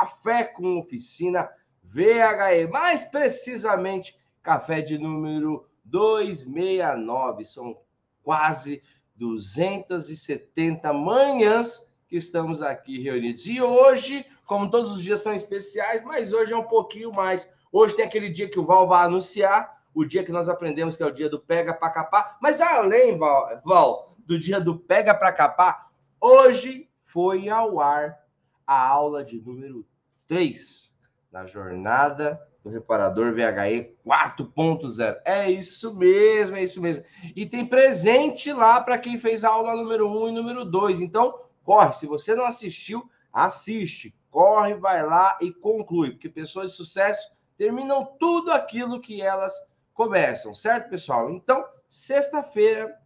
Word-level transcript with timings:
Café 0.00 0.44
com 0.44 0.78
Oficina 0.78 1.50
VHE. 1.82 2.66
Mais 2.70 3.04
precisamente, 3.04 4.18
café 4.42 4.80
de 4.80 4.96
número 4.96 5.66
269. 5.84 7.44
São 7.44 7.76
quase 8.22 8.82
270 9.16 10.90
manhãs 10.94 11.92
que 12.08 12.16
estamos 12.16 12.62
aqui 12.62 13.02
reunidos. 13.02 13.46
E 13.46 13.60
hoje, 13.60 14.24
como 14.46 14.70
todos 14.70 14.90
os 14.90 15.02
dias 15.02 15.20
são 15.20 15.34
especiais, 15.34 16.02
mas 16.02 16.32
hoje 16.32 16.54
é 16.54 16.56
um 16.56 16.64
pouquinho 16.64 17.12
mais. 17.12 17.54
Hoje 17.70 17.94
tem 17.94 18.06
aquele 18.06 18.30
dia 18.30 18.48
que 18.48 18.58
o 18.58 18.64
Val 18.64 18.88
vai 18.88 19.04
anunciar, 19.04 19.82
o 19.92 20.02
dia 20.02 20.24
que 20.24 20.32
nós 20.32 20.48
aprendemos 20.48 20.96
que 20.96 21.02
é 21.02 21.06
o 21.06 21.12
dia 21.12 21.28
do 21.28 21.38
pega 21.38 21.74
para 21.74 21.90
capar. 21.90 22.38
Mas 22.40 22.62
além, 22.62 23.18
Val, 23.18 23.60
Val 23.62 24.16
do 24.20 24.38
dia 24.38 24.58
do 24.58 24.78
pega 24.78 25.14
para 25.14 25.30
capar, 25.30 25.90
hoje 26.18 26.88
foi 27.04 27.50
ao 27.50 27.78
ar 27.80 28.18
a 28.66 28.86
aula 28.86 29.22
de 29.22 29.38
número 29.38 29.84
3 30.30 30.94
na 31.32 31.44
jornada 31.44 32.40
do 32.62 32.70
reparador 32.70 33.34
VHE 33.34 33.96
4.0. 34.06 35.20
É 35.24 35.50
isso 35.50 35.96
mesmo, 35.96 36.56
é 36.56 36.62
isso 36.62 36.80
mesmo. 36.80 37.04
E 37.34 37.44
tem 37.44 37.66
presente 37.66 38.52
lá 38.52 38.80
para 38.80 38.96
quem 38.96 39.18
fez 39.18 39.42
a 39.42 39.48
aula 39.48 39.74
número 39.74 40.08
1 40.08 40.28
e 40.28 40.32
número 40.32 40.64
2. 40.64 41.00
Então, 41.00 41.46
corre, 41.64 41.92
se 41.94 42.06
você 42.06 42.36
não 42.36 42.44
assistiu, 42.44 43.10
assiste. 43.32 44.14
Corre, 44.30 44.74
vai 44.74 45.04
lá 45.04 45.36
e 45.40 45.52
conclui, 45.52 46.12
porque 46.12 46.28
pessoas 46.28 46.70
de 46.70 46.76
sucesso 46.76 47.36
terminam 47.58 48.04
tudo 48.16 48.52
aquilo 48.52 49.00
que 49.00 49.20
elas 49.20 49.52
começam, 49.92 50.54
certo, 50.54 50.90
pessoal? 50.90 51.28
Então, 51.28 51.66
sexta-feira, 51.88 52.96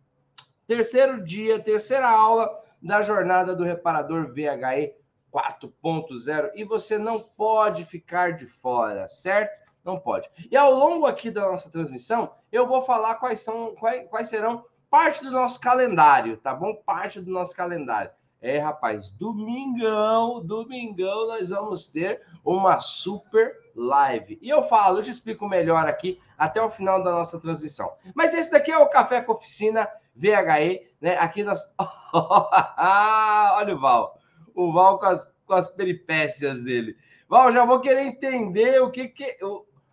terceiro 0.67 1.25
dia, 1.25 1.59
terceira 1.59 2.07
aula 2.07 2.51
da 2.83 3.01
jornada 3.01 3.57
do 3.57 3.65
reparador 3.65 4.31
VHE 4.35 5.04
4.0 5.35 6.53
e 6.55 6.63
você 6.63 6.97
não 6.97 7.19
pode 7.19 7.85
ficar 7.85 8.35
de 8.35 8.47
fora, 8.47 9.09
certo? 9.09 9.61
Não 9.85 9.99
pode. 9.99 10.31
E 10.51 10.57
ao 10.57 10.73
longo 10.73 11.07
aqui 11.07 11.31
da 11.31 11.43
nossa 11.43 11.71
transmissão, 11.71 12.33
eu 12.53 12.69
vou 12.69 12.81
falar 12.81 13.17
quais 13.17 13.41
são 13.41 13.75
quais, 13.75 14.09
quais 14.09 14.29
serão 14.29 14.65
parte 14.89 15.25
do 15.25 15.31
nosso 15.33 15.61
calendário, 15.61 16.37
tá 16.37 16.55
bom? 16.55 16.75
Parte 16.87 17.21
do 17.21 17.31
nosso 17.33 17.55
calendário. 17.57 18.13
É, 18.41 18.59
rapaz, 18.59 19.11
domingão, 19.11 20.45
domingão 20.45 21.27
nós 21.27 21.51
vamos 21.51 21.91
ter 21.91 22.23
uma 22.45 22.79
super 22.79 23.57
live. 23.75 24.39
E 24.41 24.49
eu 24.49 24.63
falo, 24.63 24.99
eu 24.99 25.03
te 25.03 25.11
explico 25.11 25.49
melhor 25.49 25.87
aqui 25.87 26.21
até 26.39 26.63
o 26.63 26.71
final 26.71 27.03
da 27.03 27.11
nossa 27.11 27.41
transmissão. 27.41 27.93
Mas 28.15 28.35
esse 28.35 28.53
daqui 28.53 28.71
é 28.71 28.79
o 28.79 28.89
Café 28.89 29.21
com 29.21 29.33
Oficina 29.33 29.89
VHE, 30.15 30.87
né? 31.01 31.17
Aqui 31.19 31.43
nós. 31.43 31.75
Olha 32.15 33.75
o 33.75 33.81
Val. 33.81 34.19
O 34.55 34.73
Val 34.73 34.99
com 34.99 35.07
as, 35.07 35.33
com 35.47 35.55
as 35.55 35.69
peripécias 35.69 36.63
dele. 36.63 36.97
Val, 37.29 37.53
já 37.53 37.65
vou 37.65 37.81
querer 37.81 38.03
entender 38.03 38.81
o 38.81 38.91
que 38.91 39.09
que. 39.09 39.37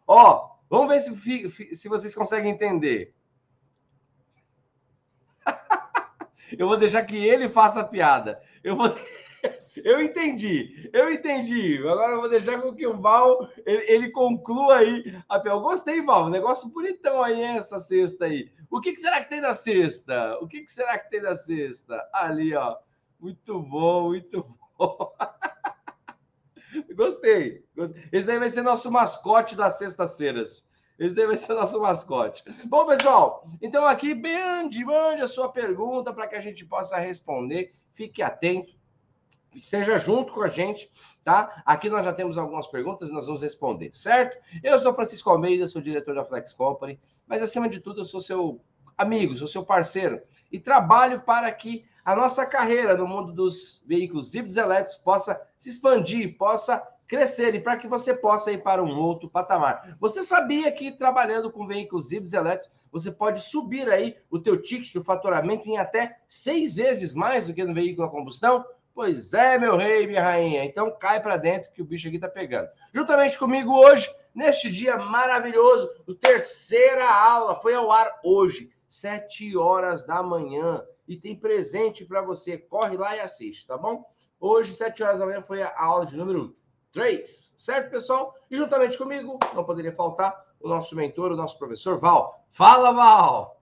Ó, 0.07 0.49
vamos 0.69 0.89
ver 0.89 1.01
se, 1.01 1.75
se 1.75 1.89
vocês 1.89 2.13
conseguem 2.13 2.51
entender. 2.51 3.13
Eu 6.57 6.67
vou 6.67 6.77
deixar 6.77 7.03
que 7.05 7.17
ele 7.17 7.49
faça 7.49 7.81
a 7.81 7.85
piada. 7.85 8.41
Eu 8.63 8.75
vou. 8.75 8.87
Eu 9.75 10.01
entendi, 10.01 10.89
eu 10.91 11.09
entendi. 11.09 11.77
Agora 11.77 12.11
eu 12.11 12.19
vou 12.19 12.29
deixar 12.29 12.61
com 12.61 12.75
que 12.75 12.85
o 12.85 12.99
Val 12.99 13.49
ele, 13.65 13.85
ele 13.87 14.11
conclua 14.11 14.79
aí. 14.79 15.03
Eu 15.45 15.61
gostei, 15.61 16.01
Val. 16.01 16.29
Negócio 16.29 16.69
bonitão 16.69 17.23
aí 17.23 17.41
essa 17.41 17.79
cesta 17.79 18.25
aí. 18.25 18.51
O 18.69 18.81
que, 18.81 18.91
que, 18.91 18.99
será 18.99 19.23
que 19.23 19.29
tem 19.29 19.39
na 19.39 19.53
cesta? 19.53 20.37
O 20.41 20.47
que, 20.47 20.61
que 20.61 20.71
será 20.71 20.99
que 20.99 21.09
tem 21.09 21.21
na 21.21 21.35
cesta? 21.35 22.05
Ali, 22.13 22.53
ó. 22.53 22.77
Muito 23.21 23.61
bom, 23.61 24.07
muito 24.09 24.57
bom. 24.75 25.13
gostei, 26.95 27.63
gostei. 27.75 28.03
Esse 28.11 28.39
vai 28.39 28.49
ser 28.49 28.63
nosso 28.63 28.91
mascote 28.91 29.55
das 29.55 29.77
sextas-feiras. 29.77 30.67
Esse 30.97 31.13
deve 31.13 31.37
ser 31.37 31.53
nosso 31.53 31.79
mascote. 31.79 32.43
Bom, 32.65 32.87
pessoal, 32.87 33.45
então 33.61 33.85
aqui, 33.85 34.15
mande, 34.15 34.83
mande 34.83 35.21
a 35.21 35.27
sua 35.27 35.51
pergunta 35.51 36.11
para 36.11 36.27
que 36.27 36.35
a 36.35 36.39
gente 36.39 36.65
possa 36.65 36.97
responder. 36.97 37.75
Fique 37.93 38.23
atento, 38.23 38.73
esteja 39.53 39.99
junto 39.99 40.33
com 40.33 40.41
a 40.41 40.47
gente, 40.47 40.91
tá? 41.23 41.61
Aqui 41.63 41.91
nós 41.91 42.03
já 42.03 42.13
temos 42.13 42.39
algumas 42.39 42.65
perguntas 42.65 43.09
e 43.09 43.11
nós 43.11 43.27
vamos 43.27 43.43
responder, 43.43 43.91
certo? 43.93 44.35
Eu 44.63 44.79
sou 44.79 44.95
Francisco 44.95 45.29
Almeida, 45.29 45.67
sou 45.67 45.79
diretor 45.79 46.15
da 46.15 46.25
Flex 46.25 46.53
Company, 46.53 46.99
mas 47.27 47.43
acima 47.43 47.69
de 47.69 47.79
tudo 47.79 48.01
eu 48.01 48.05
sou 48.05 48.19
seu 48.19 48.59
amigo, 48.97 49.35
sou 49.35 49.47
seu 49.47 49.63
parceiro 49.63 50.21
e 50.51 50.59
trabalho 50.59 51.21
para 51.21 51.51
que 51.51 51.85
a 52.03 52.15
nossa 52.15 52.45
carreira 52.45 52.97
no 52.97 53.07
mundo 53.07 53.31
dos 53.31 53.83
veículos 53.87 54.33
híbridos 54.33 54.57
elétricos 54.57 54.97
possa 54.97 55.41
se 55.57 55.69
expandir, 55.69 56.37
possa 56.37 56.85
crescer 57.11 57.53
e 57.53 57.59
para 57.59 57.75
que 57.75 57.89
você 57.89 58.13
possa 58.13 58.53
ir 58.53 58.63
para 58.63 58.81
um 58.81 58.97
outro 58.97 59.29
patamar. 59.29 59.97
Você 59.99 60.23
sabia 60.23 60.71
que 60.71 60.91
trabalhando 60.91 61.51
com 61.51 61.67
veículos 61.67 62.11
híbridos 62.13 62.33
elétricos, 62.33 62.73
você 62.89 63.11
pode 63.11 63.41
subir 63.43 63.89
aí 63.89 64.15
o 64.29 64.39
teu 64.39 64.61
ticket 64.61 64.89
de 64.89 65.03
faturamento 65.03 65.67
em 65.67 65.77
até 65.77 66.17
seis 66.29 66.75
vezes 66.75 67.13
mais 67.13 67.47
do 67.47 67.53
que 67.53 67.65
no 67.65 67.73
veículo 67.73 68.07
a 68.07 68.09
combustão? 68.09 68.65
Pois 68.93 69.33
é, 69.33 69.57
meu 69.57 69.75
rei, 69.75 70.07
minha 70.07 70.23
rainha. 70.23 70.63
Então 70.63 70.89
cai 70.97 71.21
para 71.21 71.35
dentro 71.35 71.71
que 71.73 71.81
o 71.81 71.85
bicho 71.85 72.07
aqui 72.07 72.17
tá 72.17 72.29
pegando. 72.29 72.69
Juntamente 72.93 73.37
comigo 73.37 73.73
hoje, 73.73 74.09
neste 74.33 74.71
dia 74.71 74.97
maravilhoso, 74.97 75.91
o 76.07 76.15
terceira 76.15 77.09
aula 77.09 77.59
foi 77.59 77.73
ao 77.73 77.91
ar 77.91 78.21
hoje, 78.23 78.69
sete 78.87 79.57
horas 79.57 80.05
da 80.05 80.23
manhã. 80.23 80.81
E 81.07 81.17
tem 81.17 81.35
presente 81.35 82.05
para 82.05 82.21
você. 82.21 82.57
Corre 82.57 82.97
lá 82.97 83.15
e 83.15 83.19
assiste, 83.19 83.67
tá 83.67 83.77
bom? 83.77 84.05
Hoje, 84.39 84.75
sete 84.75 85.03
horas 85.03 85.19
da 85.19 85.25
manhã, 85.25 85.41
foi 85.41 85.61
a 85.61 85.73
aula 85.77 86.05
de 86.05 86.17
número 86.17 86.55
3. 86.91 87.55
Certo, 87.57 87.89
pessoal? 87.89 88.35
E 88.49 88.55
juntamente 88.55 88.97
comigo, 88.97 89.39
não 89.53 89.63
poderia 89.63 89.93
faltar 89.93 90.35
o 90.59 90.67
nosso 90.67 90.95
mentor, 90.95 91.31
o 91.31 91.35
nosso 91.35 91.57
professor 91.57 91.97
Val. 91.97 92.45
Fala, 92.51 92.91
Val! 92.91 93.61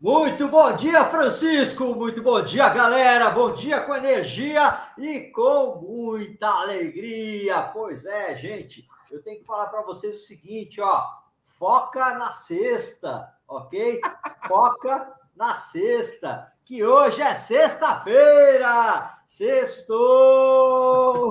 Muito 0.00 0.46
bom 0.46 0.76
dia, 0.76 1.04
Francisco! 1.06 1.94
Muito 1.94 2.22
bom 2.22 2.40
dia, 2.40 2.68
galera! 2.68 3.30
Bom 3.30 3.52
dia 3.52 3.80
com 3.80 3.94
energia 3.94 4.92
e 4.96 5.22
com 5.32 5.80
muita 5.82 6.46
alegria! 6.46 7.62
Pois 7.72 8.04
é, 8.06 8.36
gente, 8.36 8.86
eu 9.10 9.20
tenho 9.22 9.40
que 9.40 9.44
falar 9.44 9.66
para 9.66 9.82
vocês 9.82 10.14
o 10.14 10.26
seguinte, 10.26 10.80
ó. 10.80 11.04
Foca 11.42 12.14
na 12.14 12.30
sexta, 12.30 13.28
ok? 13.48 14.00
Foca 14.46 15.12
na 15.34 15.56
sexta, 15.56 16.52
que 16.68 16.84
hoje 16.84 17.22
é 17.22 17.34
sexta-feira! 17.34 19.18
Sextou! 19.26 19.96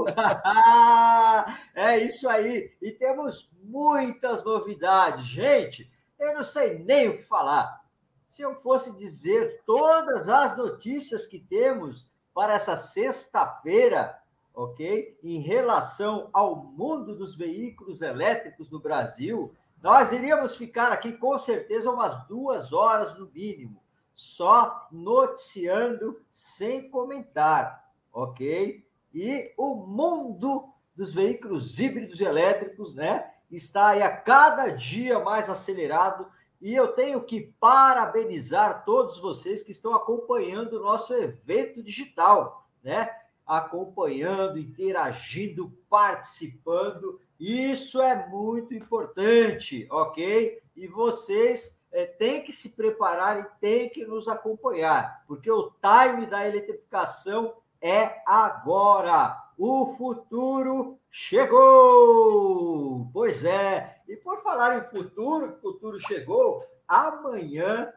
é 1.75 1.99
isso 1.99 2.27
aí. 2.27 2.75
E 2.81 2.91
temos 2.91 3.47
muitas 3.61 4.43
novidades. 4.43 5.27
Gente, 5.27 5.91
eu 6.17 6.33
não 6.33 6.43
sei 6.43 6.79
nem 6.79 7.09
o 7.09 7.17
que 7.17 7.23
falar. 7.23 7.85
Se 8.27 8.41
eu 8.41 8.55
fosse 8.55 8.97
dizer 8.97 9.61
todas 9.63 10.27
as 10.27 10.57
notícias 10.57 11.27
que 11.27 11.39
temos 11.39 12.09
para 12.33 12.55
essa 12.55 12.75
sexta-feira, 12.75 14.19
ok? 14.55 15.19
Em 15.21 15.39
relação 15.39 16.31
ao 16.33 16.55
mundo 16.55 17.15
dos 17.15 17.35
veículos 17.35 18.01
elétricos 18.01 18.71
no 18.71 18.79
Brasil, 18.79 19.53
nós 19.83 20.11
iríamos 20.11 20.55
ficar 20.55 20.91
aqui 20.91 21.13
com 21.13 21.37
certeza 21.37 21.91
umas 21.91 22.27
duas 22.27 22.73
horas 22.73 23.15
no 23.19 23.29
mínimo, 23.29 23.79
só 24.17 24.89
noticiando 24.91 26.19
sem 26.31 26.89
comentar 26.89 27.87
ok? 28.17 28.83
E 29.13 29.53
o 29.55 29.75
mundo 29.75 30.69
dos 30.95 31.13
veículos 31.13 31.79
híbridos 31.79 32.19
elétricos, 32.19 32.95
né? 32.95 33.31
Está 33.51 33.89
aí 33.89 34.01
a 34.01 34.15
cada 34.15 34.69
dia 34.69 35.19
mais 35.19 35.49
acelerado 35.49 36.27
e 36.59 36.73
eu 36.73 36.89
tenho 36.89 37.23
que 37.23 37.53
parabenizar 37.59 38.83
todos 38.83 39.19
vocês 39.19 39.61
que 39.61 39.71
estão 39.71 39.93
acompanhando 39.93 40.73
o 40.73 40.83
nosso 40.83 41.13
evento 41.13 41.83
digital, 41.83 42.67
né? 42.83 43.09
Acompanhando, 43.45 44.57
interagindo, 44.57 45.71
participando. 45.87 47.21
Isso 47.39 48.01
é 48.01 48.27
muito 48.27 48.73
importante, 48.73 49.87
ok? 49.91 50.59
E 50.75 50.87
vocês 50.87 51.76
é, 51.97 52.05
têm 52.05 52.43
que 52.43 52.51
se 52.51 52.69
preparar 52.69 53.39
e 53.39 53.59
têm 53.59 53.89
que 53.89 54.05
nos 54.05 54.27
acompanhar, 54.27 55.23
porque 55.27 55.49
o 55.49 55.71
time 55.81 56.27
da 56.27 56.47
eletrificação 56.47 57.55
é 57.81 58.21
agora. 58.23 59.35
O 59.57 59.95
futuro 59.95 60.99
chegou! 61.09 63.09
Pois 63.11 63.43
é. 63.43 63.99
E 64.07 64.15
por 64.15 64.43
falar 64.43 64.77
em 64.77 64.83
futuro, 64.83 65.53
o 65.53 65.59
futuro 65.59 65.99
chegou, 65.99 66.63
amanhã 66.87 67.91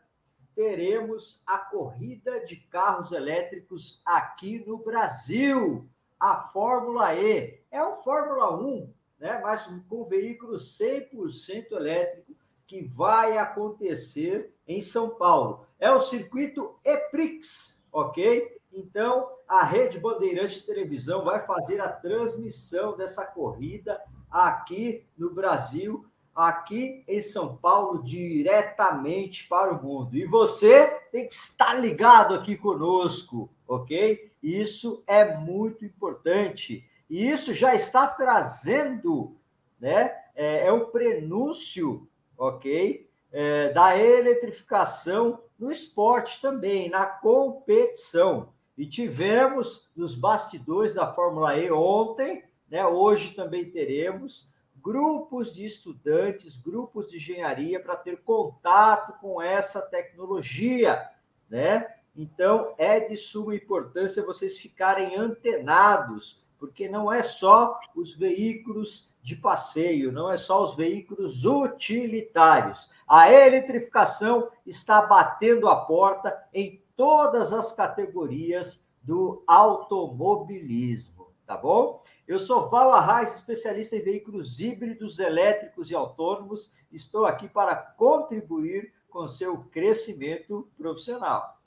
teremos 0.54 1.42
a 1.46 1.58
corrida 1.58 2.42
de 2.42 2.56
carros 2.56 3.12
elétricos 3.12 4.00
aqui 4.06 4.64
no 4.66 4.78
Brasil. 4.78 5.86
A 6.18 6.40
Fórmula 6.40 7.14
E. 7.14 7.62
É 7.70 7.82
o 7.82 7.96
Fórmula 7.96 8.58
1, 8.58 8.94
né? 9.18 9.40
mas 9.42 9.66
com 9.90 10.04
veículo 10.04 10.54
100% 10.54 11.72
elétrico 11.72 12.29
que 12.70 12.82
vai 12.82 13.36
acontecer 13.36 14.54
em 14.64 14.80
São 14.80 15.10
Paulo. 15.10 15.66
É 15.76 15.90
o 15.90 15.98
circuito 15.98 16.76
EPRIX, 16.84 17.82
ok? 17.90 18.60
Então, 18.72 19.28
a 19.48 19.64
Rede 19.64 19.98
Bandeirantes 19.98 20.60
de 20.60 20.66
Televisão 20.66 21.24
vai 21.24 21.44
fazer 21.44 21.80
a 21.80 21.88
transmissão 21.88 22.96
dessa 22.96 23.26
corrida 23.26 24.00
aqui 24.30 25.04
no 25.18 25.34
Brasil, 25.34 26.06
aqui 26.32 27.02
em 27.08 27.20
São 27.20 27.56
Paulo, 27.56 28.04
diretamente 28.04 29.48
para 29.48 29.72
o 29.72 29.82
mundo. 29.82 30.16
E 30.16 30.24
você 30.24 30.86
tem 31.10 31.26
que 31.26 31.34
estar 31.34 31.74
ligado 31.74 32.36
aqui 32.36 32.56
conosco, 32.56 33.50
ok? 33.66 34.30
Isso 34.40 35.02
é 35.08 35.36
muito 35.36 35.84
importante. 35.84 36.88
E 37.10 37.28
isso 37.28 37.52
já 37.52 37.74
está 37.74 38.06
trazendo, 38.06 39.36
né? 39.80 40.14
É, 40.36 40.68
é 40.68 40.72
um 40.72 40.86
prenúncio, 40.86 42.06
ok? 42.40 43.06
É, 43.30 43.68
da 43.68 43.96
eletrificação 43.96 45.42
no 45.58 45.70
esporte 45.70 46.40
também, 46.40 46.88
na 46.88 47.04
competição. 47.04 48.48
E 48.76 48.86
tivemos 48.86 49.90
nos 49.94 50.14
bastidores 50.14 50.94
da 50.94 51.12
Fórmula 51.12 51.56
E 51.56 51.70
ontem, 51.70 52.42
né? 52.68 52.84
Hoje 52.86 53.34
também 53.34 53.70
teremos 53.70 54.48
grupos 54.82 55.52
de 55.52 55.66
estudantes, 55.66 56.56
grupos 56.56 57.10
de 57.10 57.16
engenharia 57.16 57.78
para 57.78 57.94
ter 57.94 58.22
contato 58.22 59.20
com 59.20 59.42
essa 59.42 59.82
tecnologia, 59.82 61.06
né? 61.48 61.94
Então 62.16 62.74
é 62.78 62.98
de 63.00 63.16
suma 63.16 63.54
importância 63.54 64.24
vocês 64.24 64.56
ficarem 64.56 65.14
antenados, 65.14 66.42
porque 66.58 66.88
não 66.88 67.12
é 67.12 67.22
só 67.22 67.78
os 67.94 68.14
veículos 68.14 69.09
de 69.22 69.36
passeio, 69.36 70.10
não 70.10 70.30
é 70.30 70.36
só 70.36 70.62
os 70.62 70.74
veículos 70.74 71.44
utilitários. 71.44 72.90
A 73.06 73.30
eletrificação 73.30 74.48
está 74.66 75.02
batendo 75.02 75.68
a 75.68 75.76
porta 75.76 76.36
em 76.54 76.82
todas 76.96 77.52
as 77.52 77.72
categorias 77.72 78.84
do 79.02 79.42
automobilismo, 79.46 81.32
tá 81.46 81.56
bom? 81.56 82.02
Eu 82.26 82.38
sou 82.38 82.68
Val 82.68 82.92
Arraes, 82.92 83.34
especialista 83.34 83.96
em 83.96 84.02
veículos 84.02 84.60
híbridos, 84.60 85.18
elétricos 85.18 85.90
e 85.90 85.94
autônomos. 85.94 86.72
Estou 86.92 87.26
aqui 87.26 87.48
para 87.48 87.74
contribuir 87.74 88.92
com 89.08 89.26
seu 89.26 89.58
crescimento 89.64 90.68
profissional. 90.78 91.58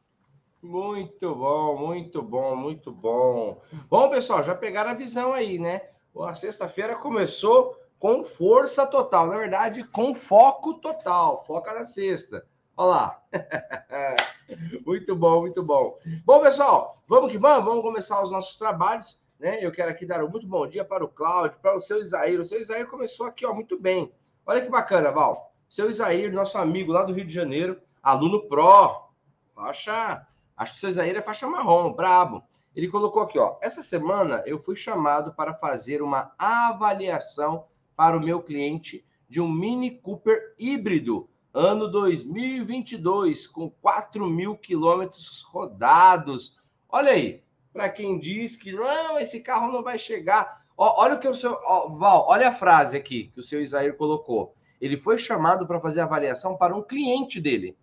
Muito 0.62 1.36
bom, 1.36 1.76
muito 1.76 2.22
bom, 2.22 2.56
muito 2.56 2.90
bom. 2.90 3.62
Bom, 3.90 4.10
pessoal, 4.10 4.42
já 4.42 4.56
pegaram 4.56 4.92
a 4.92 4.96
visão 4.96 5.34
aí, 5.34 5.60
né? 5.60 5.90
A 6.22 6.34
sexta-feira 6.34 6.96
começou 6.96 7.76
com 7.98 8.24
força 8.24 8.86
total, 8.86 9.28
na 9.28 9.38
verdade, 9.38 9.84
com 9.84 10.14
foco 10.14 10.76
total. 10.76 11.44
Foca 11.46 11.74
na 11.74 11.86
sexta. 11.86 12.46
Olha 12.76 12.90
lá. 12.90 13.22
muito 14.86 15.16
bom, 15.16 15.42
muito 15.42 15.64
bom. 15.64 15.98
Bom, 16.26 16.40
pessoal, 16.40 17.02
vamos 17.08 17.32
que 17.32 17.38
vamos, 17.38 17.66
vamos 17.66 17.82
começar 17.82 18.22
os 18.22 18.30
nossos 18.30 18.58
trabalhos. 18.58 19.22
Né? 19.40 19.64
Eu 19.64 19.72
quero 19.72 19.90
aqui 19.92 20.06
dar 20.06 20.24
um 20.24 20.30
muito 20.30 20.48
bom 20.48 20.68
dia 20.68 20.86
para 20.86 21.04
o 21.04 21.08
Cláudio, 21.08 21.60
para 21.60 21.76
o 21.76 21.82
seu 21.82 22.02
Isaír. 22.02 22.40
O 22.40 22.46
seu 22.46 22.60
Isaír 22.60 22.88
começou 22.88 23.26
aqui, 23.26 23.46
ó, 23.46 23.54
muito 23.54 23.80
bem. 23.80 24.14
Olha 24.46 24.62
que 24.62 24.70
bacana, 24.70 25.12
Val. 25.12 25.54
Seu 25.70 25.90
Isaír, 25.90 26.32
nosso 26.32 26.58
amigo 26.58 26.92
lá 26.92 27.04
do 27.04 27.14
Rio 27.14 27.26
de 27.26 27.34
Janeiro, 27.34 27.82
aluno 28.02 28.48
pró, 28.48 29.10
faixa, 29.56 30.28
acho 30.56 30.74
que 30.74 30.78
o 30.78 30.80
seu 30.82 30.90
Isaír 30.90 31.16
é 31.16 31.22
faixa 31.22 31.48
marrom, 31.48 31.94
brabo. 31.94 32.44
Ele 32.76 32.88
colocou 32.88 33.22
aqui, 33.22 33.38
ó, 33.38 33.58
essa 33.62 33.84
semana 33.84 34.44
eu 34.46 34.58
fui 34.58 34.76
chamado 34.76 35.34
para 35.34 35.54
fazer 35.54 36.02
uma 36.02 36.34
avaliação 36.38 37.68
para 37.96 38.18
o 38.18 38.24
meu 38.24 38.42
cliente 38.42 39.06
de 39.30 39.40
um 39.40 39.52
Mini 39.52 39.92
Cooper 39.92 40.56
híbrido 40.58 41.30
ano 41.54 41.88
2022, 41.88 43.46
com 43.46 43.70
4 43.70 44.28
mil 44.28 44.58
quilômetros 44.58 45.44
rodados. 45.44 46.60
Olha 46.90 47.12
aí, 47.12 47.44
para 47.72 47.90
quem 47.90 48.20
diz 48.20 48.56
que 48.56 48.72
não, 48.72 49.20
esse 49.20 49.42
carro 49.42 49.72
não 49.72 49.84
vai 49.84 50.00
chegar. 50.00 50.64
Ó, 50.76 51.04
olha 51.04 51.14
o 51.14 51.20
que 51.20 51.28
o 51.28 51.36
seu. 51.36 51.60
Ó, 51.66 51.90
Val, 51.90 52.26
olha 52.28 52.50
a 52.50 52.52
frase 52.52 52.98
aqui 52.98 53.30
que 53.34 53.40
o 53.40 53.44
seu 53.44 53.62
Isaír 53.62 53.96
colocou. 53.96 54.56
Ele 54.82 54.98
foi 54.98 55.18
chamado 55.20 55.68
para 55.68 55.80
fazer 55.80 56.02
avaliação 56.02 56.58
para 56.58 56.76
um 56.76 56.82
cliente 56.82 57.40
dele. 57.40 57.78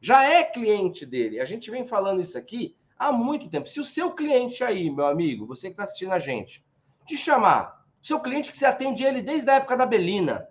Já 0.00 0.22
é 0.22 0.44
cliente 0.44 1.06
dele. 1.06 1.40
A 1.40 1.44
gente 1.46 1.70
vem 1.70 1.86
falando 1.86 2.20
isso 2.20 2.36
aqui 2.36 2.76
há 3.00 3.10
muito 3.10 3.48
tempo. 3.48 3.66
Se 3.66 3.80
o 3.80 3.84
seu 3.84 4.12
cliente 4.12 4.62
aí, 4.62 4.90
meu 4.90 5.06
amigo, 5.06 5.46
você 5.46 5.68
que 5.68 5.72
está 5.72 5.84
assistindo 5.84 6.12
a 6.12 6.18
gente, 6.18 6.62
te 7.06 7.16
chamar, 7.16 7.82
seu 8.02 8.20
cliente 8.20 8.50
que 8.50 8.56
você 8.56 8.66
atende 8.66 9.02
ele 9.02 9.22
desde 9.22 9.50
a 9.50 9.54
época 9.54 9.74
da 9.74 9.86
Belina, 9.86 10.46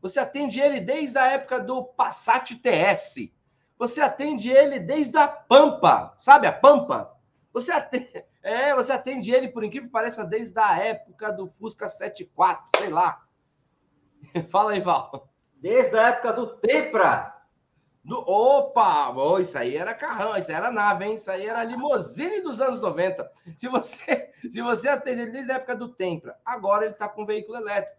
você 0.00 0.20
atende 0.20 0.60
ele 0.60 0.80
desde 0.80 1.18
a 1.18 1.26
época 1.26 1.58
do 1.58 1.82
Passat 1.82 2.54
TS. 2.54 3.32
Você 3.76 4.00
atende 4.00 4.50
ele 4.50 4.78
desde 4.78 5.18
a 5.18 5.26
Pampa. 5.26 6.14
Sabe 6.16 6.46
a 6.46 6.52
Pampa? 6.52 7.12
Você 7.52 7.72
atende, 7.72 8.24
é, 8.40 8.72
você 8.72 8.92
atende 8.92 9.32
ele, 9.32 9.48
por 9.48 9.64
incrível 9.64 9.88
que 9.88 9.92
pareça, 9.92 10.24
desde 10.24 10.58
a 10.60 10.78
época 10.78 11.32
do 11.32 11.48
Fusca 11.58 11.88
74, 11.88 12.70
sei 12.76 12.88
lá. 12.88 13.24
Fala 14.50 14.72
aí, 14.72 14.80
Val. 14.80 15.28
Desde 15.56 15.96
a 15.96 16.08
época 16.08 16.32
do 16.34 16.46
Tempra. 16.58 17.33
Opa! 18.10 19.10
Oh, 19.16 19.38
isso 19.38 19.56
aí 19.56 19.76
era 19.76 19.94
carrão, 19.94 20.36
isso 20.36 20.50
aí 20.50 20.56
era 20.56 20.70
nave, 20.70 21.06
hein? 21.06 21.14
Isso 21.14 21.30
aí 21.30 21.46
era 21.46 21.64
limousine 21.64 22.42
dos 22.42 22.60
anos 22.60 22.80
90. 22.80 23.30
Se 23.56 23.66
você, 23.68 24.30
se 24.50 24.60
você 24.60 24.88
atende 24.88 25.22
ele 25.22 25.30
desde 25.30 25.52
a 25.52 25.54
época 25.56 25.74
do 25.74 25.88
Tempra, 25.88 26.36
agora 26.44 26.84
ele 26.84 26.92
está 26.92 27.08
com 27.08 27.24
veículo 27.24 27.56
elétrico. 27.56 27.98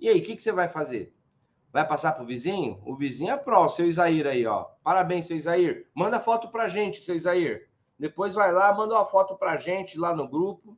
E 0.00 0.08
aí, 0.08 0.20
o 0.20 0.24
que, 0.24 0.34
que 0.34 0.42
você 0.42 0.50
vai 0.50 0.68
fazer? 0.68 1.14
Vai 1.70 1.86
passar 1.86 2.12
para 2.12 2.22
o 2.22 2.26
vizinho? 2.26 2.80
O 2.84 2.96
vizinho 2.96 3.32
é 3.32 3.36
pró, 3.36 3.68
seu 3.68 3.86
Isair 3.86 4.26
aí, 4.26 4.46
ó. 4.46 4.66
Parabéns, 4.82 5.26
seu 5.26 5.36
Isair. 5.36 5.88
Manda 5.94 6.18
foto 6.18 6.48
para 6.48 6.68
gente, 6.68 7.00
seu 7.02 7.14
Isair. 7.14 7.68
Depois 7.98 8.34
vai 8.34 8.50
lá, 8.50 8.72
manda 8.72 8.94
uma 8.94 9.06
foto 9.06 9.36
para 9.36 9.56
gente 9.56 9.98
lá 9.98 10.14
no 10.14 10.28
grupo. 10.28 10.76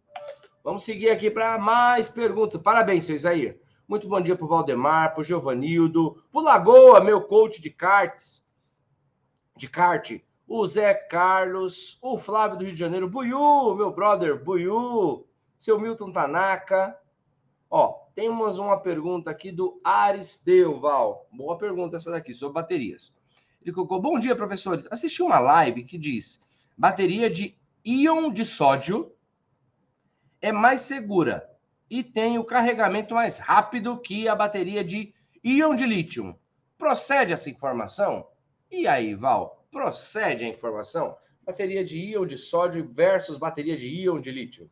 Vamos 0.62 0.85
seguir 0.85 1.11
aqui 1.11 1.30
para 1.30 1.58
mais 1.58 2.08
perguntas. 2.08 2.61
Parabéns, 2.61 3.04
seu 3.04 3.14
Isair. 3.14 3.61
Muito 3.86 4.08
bom 4.08 4.18
dia 4.18 4.34
para 4.34 4.46
o 4.46 4.48
Valdemar, 4.48 5.12
para 5.12 5.20
o 5.20 5.24
Giovanildo, 5.24 6.24
para 6.32 6.40
o 6.40 6.44
Lagoa, 6.44 7.04
meu 7.04 7.20
coach 7.20 7.60
de 7.60 7.68
karts, 7.68 8.48
de 9.54 9.68
kart, 9.68 10.22
o 10.48 10.66
Zé 10.66 10.94
Carlos, 10.94 11.98
o 12.00 12.16
Flávio 12.16 12.56
do 12.56 12.64
Rio 12.64 12.72
de 12.72 12.78
Janeiro, 12.78 13.10
Buiu, 13.10 13.74
meu 13.74 13.92
brother, 13.92 14.42
Buiu, 14.42 15.26
seu 15.58 15.78
Milton 15.78 16.12
Tanaka. 16.12 16.98
Ó, 17.70 18.06
temos 18.14 18.56
uma 18.56 18.80
pergunta 18.80 19.30
aqui 19.30 19.52
do 19.52 19.78
Aristeu 19.84 20.80
Val. 20.80 21.28
Boa 21.30 21.58
pergunta 21.58 21.96
essa 21.96 22.10
daqui, 22.10 22.32
sobre 22.32 22.54
baterias. 22.54 23.14
Ele 23.60 23.72
colocou: 23.72 24.00
Bom 24.00 24.18
dia, 24.18 24.34
professores. 24.34 24.88
Assisti 24.90 25.22
uma 25.22 25.38
live 25.38 25.84
que 25.84 25.98
diz: 25.98 26.66
bateria 26.76 27.28
de 27.28 27.54
íon 27.84 28.30
de 28.30 28.46
sódio 28.46 29.12
é 30.40 30.50
mais 30.52 30.80
segura 30.80 31.53
e 31.94 32.02
tem 32.02 32.38
o 32.40 32.44
carregamento 32.44 33.14
mais 33.14 33.38
rápido 33.38 33.96
que 33.96 34.28
a 34.28 34.34
bateria 34.34 34.82
de 34.82 35.14
íon 35.44 35.76
de 35.76 35.86
lítio. 35.86 36.36
Procede 36.76 37.32
essa 37.32 37.48
informação? 37.48 38.26
E 38.68 38.88
aí, 38.88 39.14
Val? 39.14 39.64
Procede 39.70 40.44
a 40.44 40.48
informação? 40.48 41.16
Bateria 41.46 41.84
de 41.84 41.96
íon 41.96 42.26
de 42.26 42.36
sódio 42.36 42.90
versus 42.92 43.38
bateria 43.38 43.76
de 43.76 43.86
íon 43.86 44.20
de 44.20 44.32
lítio. 44.32 44.68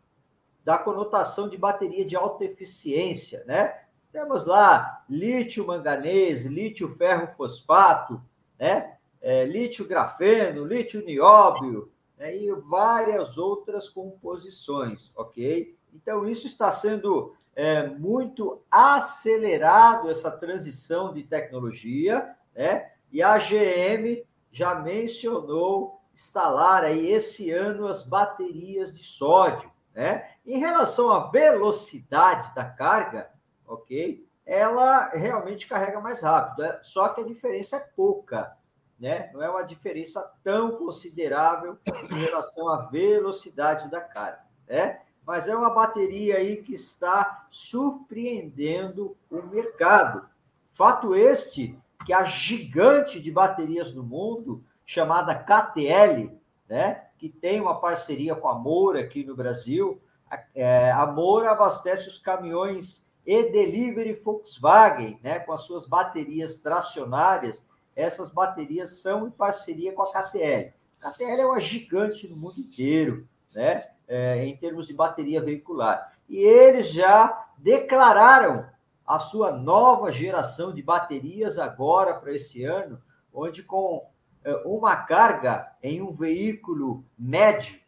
dá 0.66 0.76
conotação 0.76 1.48
de 1.48 1.56
bateria 1.56 2.04
de 2.04 2.16
alta 2.16 2.46
eficiência, 2.46 3.44
né? 3.46 3.82
Temos 4.12 4.48
lá 4.48 5.04
lítio 5.08 5.68
manganês, 5.68 6.48
lítio 6.48 6.90
ferro 6.90 7.28
fosfato, 7.36 8.20
né? 8.60 8.98
É, 9.22 9.46
lítio 9.46 9.88
grafeno, 9.88 10.66
lítio 10.66 11.04
nióbio, 11.06 11.92
né? 12.18 12.36
e 12.36 12.52
várias 12.54 13.38
outras 13.38 13.90
composições, 13.90 15.12
ok? 15.16 15.76
Então, 15.94 16.28
isso 16.28 16.46
está 16.46 16.72
sendo 16.72 17.34
é, 17.56 17.88
muito 17.88 18.62
acelerado, 18.70 20.10
essa 20.10 20.32
transição 20.32 21.14
de 21.14 21.24
tecnologia, 21.24 22.36
né? 22.56 22.92
E 23.12 23.24
a 23.24 23.38
GM 23.38 24.24
já 24.52 24.76
mencionou 24.76 26.00
instalar 26.14 26.84
aí 26.84 27.12
esse 27.12 27.52
ano 27.52 27.88
as 27.88 28.04
baterias 28.04 28.96
de 28.96 29.04
sódio, 29.04 29.72
né? 29.94 30.30
Em 30.46 30.60
relação 30.60 31.12
à 31.12 31.30
velocidade 31.32 32.54
da 32.54 32.66
carga, 32.66 33.30
ok? 33.68 34.26
Ela 34.50 35.10
realmente 35.10 35.68
carrega 35.68 36.02
mais 36.02 36.24
rápido, 36.24 36.64
é, 36.64 36.80
só 36.82 37.10
que 37.10 37.22
a 37.22 37.24
diferença 37.24 37.76
é 37.76 37.80
pouca, 37.80 38.58
né? 39.00 39.30
Não 39.32 39.44
é 39.44 39.48
uma 39.48 39.62
diferença 39.62 40.28
tão 40.44 40.72
considerável 40.72 41.78
em 42.10 42.16
relação 42.16 42.68
à 42.68 42.78
velocidade 42.88 43.92
da 43.92 44.02
carga, 44.02 44.42
né? 44.68 45.02
Mas 45.24 45.48
é 45.48 45.56
uma 45.56 45.70
bateria 45.70 46.38
aí 46.38 46.64
que 46.64 46.74
está 46.74 47.46
surpreendendo 47.52 49.16
o 49.30 49.40
mercado. 49.44 50.28
Fato 50.72 51.14
este 51.14 51.78
que 52.04 52.12
a 52.12 52.24
gigante 52.24 53.22
de 53.22 53.32
baterias 53.32 53.92
do 53.92 54.04
mundo, 54.04 54.64
chamada 54.84 55.36
KTL, 55.36 56.36
né? 56.68 57.04
Que 57.20 57.30
tem 57.30 57.62
uma 57.62 57.80
parceria 57.80 58.36
com 58.36 58.48
a 58.48 58.56
Moura 58.56 59.02
aqui 59.02 59.24
no 59.24 59.36
Brasil. 59.36 60.02
A, 60.28 60.44
é, 60.56 60.92
a 60.92 61.06
Moura 61.06 61.52
abastece 61.52 62.08
os 62.08 62.18
caminhões 62.18 63.08
e-Delivery 63.30 64.14
Volkswagen, 64.14 65.20
né, 65.22 65.38
com 65.38 65.54
as 65.54 65.62
suas 65.62 65.86
baterias 65.86 66.58
tracionárias, 66.58 67.64
essas 67.96 68.32
baterias 68.32 69.02
são 69.02 69.28
em 69.28 69.30
parceria 69.30 69.94
com 69.94 70.02
a 70.02 70.12
KTL. 70.12 70.74
A 71.00 71.12
KTL 71.12 71.42
é 71.42 71.46
uma 71.46 71.60
gigante 71.60 72.28
no 72.28 72.36
mundo 72.36 72.60
inteiro, 72.60 73.28
né, 73.54 73.88
é, 74.08 74.44
em 74.44 74.58
termos 74.58 74.88
de 74.88 74.96
bateria 74.96 75.40
veicular. 75.44 76.18
E 76.28 76.40
eles 76.40 76.92
já 76.92 77.48
declararam 77.56 78.66
a 79.06 79.20
sua 79.20 79.52
nova 79.52 80.12
geração 80.12 80.74
de 80.74 80.82
baterias 80.82 81.60
agora 81.60 82.16
para 82.16 82.34
esse 82.34 82.64
ano, 82.64 83.00
onde 83.32 83.62
com 83.62 84.10
é, 84.44 84.56
uma 84.66 84.96
carga 84.96 85.72
em 85.84 86.02
um 86.02 86.12
veículo 86.12 87.06
médio, 87.18 87.80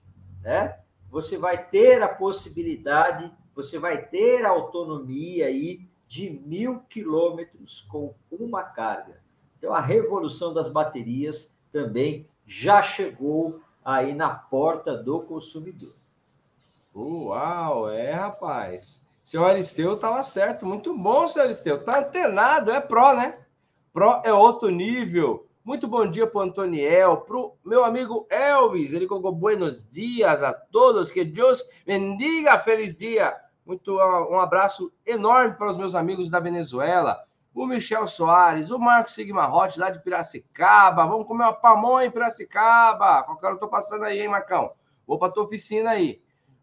né, 0.43 0.77
você 1.09 1.35
vai 1.35 1.65
ter 1.65 2.03
a 2.03 2.07
possibilidade 2.07 3.33
você 3.55 3.77
vai 3.77 4.05
ter 4.05 4.45
autonomia 4.45 5.47
aí 5.47 5.81
de 6.07 6.29
mil 6.29 6.79
quilômetros 6.89 7.81
com 7.89 8.13
uma 8.31 8.63
carga. 8.63 9.21
Então, 9.57 9.73
a 9.73 9.79
revolução 9.79 10.53
das 10.53 10.67
baterias 10.67 11.55
também 11.71 12.27
já 12.45 12.83
chegou 12.83 13.61
aí 13.83 14.13
na 14.13 14.29
porta 14.29 14.97
do 14.97 15.21
consumidor. 15.21 15.93
Uau, 16.95 17.89
é, 17.89 18.11
rapaz. 18.11 19.01
Seu 19.23 19.45
Aristeu 19.45 19.93
estava 19.93 20.21
certo. 20.23 20.65
Muito 20.65 20.97
bom, 20.97 21.27
seu 21.27 21.43
Aristeu. 21.43 21.83
Tá 21.83 21.99
antenado, 21.99 22.71
é 22.71 22.81
pró, 22.81 23.13
né? 23.13 23.37
Pró 23.93 24.21
é 24.25 24.33
outro 24.33 24.69
nível. 24.69 25.47
Muito 25.63 25.87
bom 25.87 26.05
dia 26.09 26.25
para 26.25 26.39
o 26.39 26.41
Antoniel, 26.41 27.17
para 27.17 27.37
o 27.37 27.55
meu 27.63 27.85
amigo 27.85 28.25
Elvis. 28.29 28.93
Ele 28.93 29.07
colocou 29.07 29.31
buenos 29.31 29.87
dias 29.87 30.41
a 30.41 30.51
todos. 30.51 31.11
Que 31.11 31.23
Deus 31.23 31.63
bendiga. 31.85 32.59
Feliz 32.59 32.97
dia. 32.97 33.39
Muito 33.65 33.95
um 33.95 34.39
abraço 34.39 34.91
enorme 35.05 35.55
para 35.55 35.69
os 35.69 35.77
meus 35.77 35.95
amigos 35.95 36.29
da 36.29 36.39
Venezuela. 36.39 37.23
O 37.53 37.65
Michel 37.65 38.07
Soares, 38.07 38.71
o 38.71 38.79
Marcos 38.79 39.13
Sigmarote, 39.13 39.79
lá 39.79 39.89
de 39.89 40.01
Piracicaba. 40.01 41.05
Vamos 41.05 41.27
comer 41.27 41.43
uma 41.43 41.53
pamonha 41.53 42.07
em 42.07 42.11
Piracicaba. 42.11 43.23
Qualquer 43.23 43.47
hora 43.47 43.55
eu 43.55 43.59
tô 43.59 43.67
passando 43.67 44.03
aí, 44.05 44.21
hein, 44.21 44.29
Marcão? 44.29 44.71
Vou 45.05 45.19
para 45.19 45.31
tua 45.31 45.43
oficina 45.43 45.91
aí. 45.91 46.21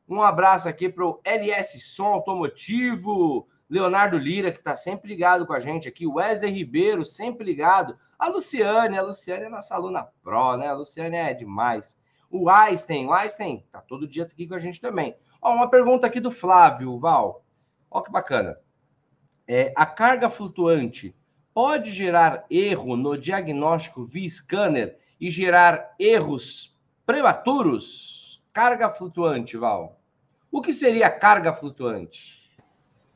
Um 0.08 0.22
abraço 0.22 0.68
aqui 0.68 0.88
para 0.88 1.04
o 1.04 1.20
LS 1.24 1.78
Som 1.80 2.06
Automotivo. 2.06 3.46
Leonardo 3.68 4.16
Lira, 4.16 4.50
que 4.50 4.58
está 4.58 4.74
sempre 4.74 5.08
ligado 5.08 5.46
com 5.46 5.52
a 5.52 5.60
gente 5.60 5.86
aqui, 5.86 6.06
Wesley 6.06 6.50
Ribeiro, 6.50 7.04
sempre 7.04 7.44
ligado, 7.44 7.98
a 8.18 8.26
Luciane, 8.26 8.96
a 8.96 9.02
Luciane 9.02 9.44
é 9.44 9.48
nossa 9.48 9.74
aluna 9.74 10.08
pró, 10.22 10.56
né? 10.56 10.68
A 10.68 10.72
Luciane 10.72 11.16
é 11.16 11.34
demais. 11.34 12.02
O 12.30 12.50
Einstein, 12.50 13.06
o 13.06 13.12
Einstein 13.12 13.64
tá 13.72 13.80
todo 13.80 14.06
dia 14.06 14.24
aqui 14.24 14.46
com 14.46 14.54
a 14.54 14.58
gente 14.58 14.80
também. 14.80 15.16
Ó, 15.40 15.54
uma 15.54 15.68
pergunta 15.68 16.06
aqui 16.06 16.20
do 16.20 16.30
Flávio, 16.30 16.98
Val. 16.98 17.44
Ó 17.90 18.02
que 18.02 18.10
bacana. 18.10 18.58
É, 19.46 19.72
a 19.74 19.86
carga 19.86 20.28
flutuante 20.28 21.14
pode 21.54 21.90
gerar 21.90 22.44
erro 22.50 22.96
no 22.96 23.16
diagnóstico 23.16 24.04
via 24.04 24.28
scanner 24.28 24.98
e 25.20 25.30
gerar 25.30 25.94
erros 25.98 26.78
prematuros? 27.06 28.44
Carga 28.52 28.90
flutuante, 28.90 29.56
Val. 29.56 29.98
O 30.52 30.60
que 30.60 30.72
seria 30.72 31.10
carga 31.10 31.54
flutuante? 31.54 32.50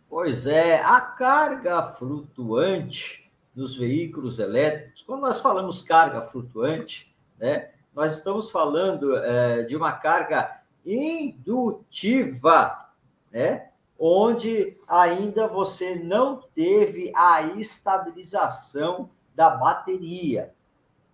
Pois 0.09 0.47
é, 0.47 0.81
a 0.83 1.00
carga 1.00 1.83
flutuante 1.85 3.31
dos 3.54 3.76
veículos 3.76 4.38
elétricos, 4.38 5.02
quando 5.02 5.23
nós 5.23 5.40
falamos 5.40 5.83
carga 5.83 6.23
flutuante, 6.23 7.14
né, 7.38 7.71
nós 7.94 8.16
estamos 8.16 8.50
falando 8.50 9.16
é, 9.16 9.62
de 9.62 9.76
uma 9.76 9.92
carga 9.92 10.62
indutiva, 10.84 12.88
né, 13.30 13.70
onde 13.99 14.76
ainda 14.88 15.46
você 15.46 15.94
não 15.94 16.42
teve 16.54 17.12
a 17.14 17.42
estabilização 17.42 19.11
da 19.34 19.50
bateria. 19.50 20.52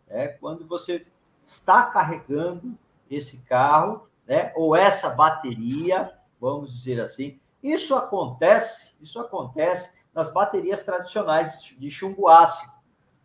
Né? 0.06 0.28
Quando 0.28 0.66
você 0.66 1.06
está 1.44 1.82
carregando 1.82 2.76
esse 3.10 3.38
carro, 3.42 4.08
né, 4.26 4.52
ou 4.56 4.74
essa 4.74 5.10
bateria, 5.10 6.12
vamos 6.40 6.72
dizer 6.72 7.00
assim, 7.00 7.38
isso 7.62 7.94
acontece, 7.94 8.94
isso 9.00 9.20
acontece 9.20 9.92
nas 10.14 10.30
baterias 10.30 10.84
tradicionais 10.84 11.74
de 11.78 11.90
chumbo 11.90 12.28
ácido, 12.28 12.72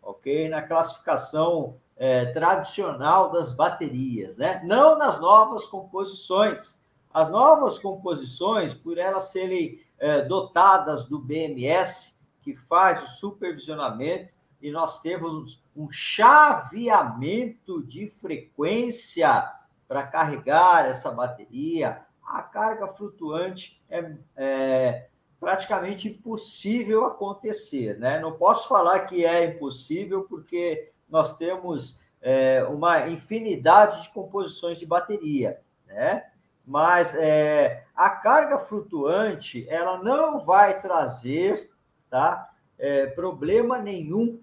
ok? 0.02 0.48
Na 0.48 0.62
classificação 0.62 1.76
é, 1.96 2.26
tradicional 2.26 3.30
das 3.30 3.52
baterias, 3.52 4.36
né? 4.36 4.60
Não 4.64 4.98
nas 4.98 5.20
novas 5.20 5.66
composições. 5.66 6.78
As 7.12 7.30
novas 7.30 7.78
composições, 7.78 8.74
por 8.74 8.98
elas 8.98 9.30
serem 9.30 9.80
é, 9.98 10.22
dotadas 10.22 11.06
do 11.06 11.18
BMS, 11.18 12.18
que 12.42 12.56
faz 12.56 13.02
o 13.02 13.06
supervisionamento, 13.06 14.34
e 14.60 14.70
nós 14.70 15.00
temos 15.00 15.62
um 15.76 15.90
chaveamento 15.90 17.82
de 17.82 18.08
frequência 18.08 19.48
para 19.86 20.06
carregar 20.06 20.86
essa 20.86 21.10
bateria, 21.10 22.02
a 22.24 22.42
carga 22.42 22.88
flutuante 22.88 23.82
é, 23.88 24.12
é 24.36 25.08
praticamente 25.38 26.08
impossível 26.08 27.04
acontecer. 27.04 27.98
Né? 27.98 28.18
Não 28.18 28.32
posso 28.32 28.66
falar 28.66 29.00
que 29.00 29.24
é 29.24 29.44
impossível, 29.44 30.22
porque 30.22 30.90
nós 31.14 31.36
temos 31.36 32.00
é, 32.20 32.64
uma 32.64 33.08
infinidade 33.08 34.02
de 34.02 34.10
composições 34.10 34.80
de 34.80 34.84
bateria, 34.84 35.60
né? 35.86 36.24
Mas 36.66 37.14
é, 37.14 37.84
a 37.94 38.10
carga 38.10 38.58
flutuante 38.58 39.64
ela 39.68 40.02
não 40.02 40.40
vai 40.40 40.80
trazer, 40.80 41.70
tá? 42.10 42.50
É, 42.76 43.06
problema 43.06 43.78
nenhum, 43.78 44.40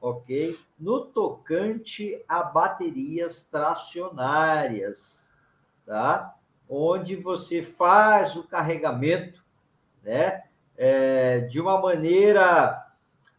ok? 0.00 0.56
No 0.78 1.04
tocante 1.06 2.22
a 2.28 2.44
baterias 2.44 3.42
tracionárias, 3.42 5.34
tá? 5.84 6.36
onde 6.68 7.16
você 7.16 7.60
faz 7.60 8.36
o 8.36 8.44
carregamento, 8.44 9.44
né, 10.02 10.44
é, 10.76 11.40
de 11.40 11.60
uma 11.60 11.80
maneira 11.80 12.86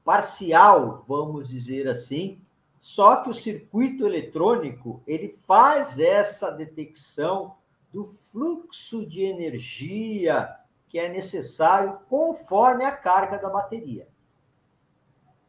parcial, 0.04 1.04
vamos 1.08 1.48
dizer 1.50 1.88
assim, 1.88 2.45
só 2.86 3.16
que 3.16 3.32
o 3.32 3.34
circuito 3.34 4.06
eletrônico 4.06 5.02
ele 5.08 5.28
faz 5.28 6.00
essa 6.00 6.52
detecção 6.52 7.56
do 7.92 8.06
fluxo 8.06 9.08
de 9.08 9.24
energia 9.24 10.56
que 10.88 11.00
é 11.00 11.10
necessário 11.10 11.98
conforme 12.08 12.86
a 12.86 12.92
carga 12.92 13.40
da 13.40 13.50
bateria, 13.50 14.08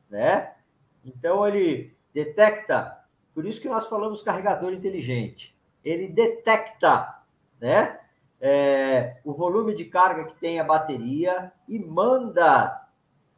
né? 0.09 0.55
Então 1.05 1.47
ele 1.47 1.95
detecta, 2.15 3.05
por 3.35 3.45
isso 3.45 3.61
que 3.61 3.69
nós 3.69 3.87
falamos 3.87 4.23
carregador 4.23 4.73
inteligente. 4.73 5.55
Ele 5.85 6.09
detecta 6.09 7.23
né? 7.61 8.01
É, 8.41 9.19
o 9.23 9.35
volume 9.35 9.75
de 9.75 9.85
carga 9.85 10.25
que 10.25 10.41
tem 10.41 10.59
a 10.59 10.65
bateria 10.65 11.53
e 11.69 11.79
manda 11.79 12.83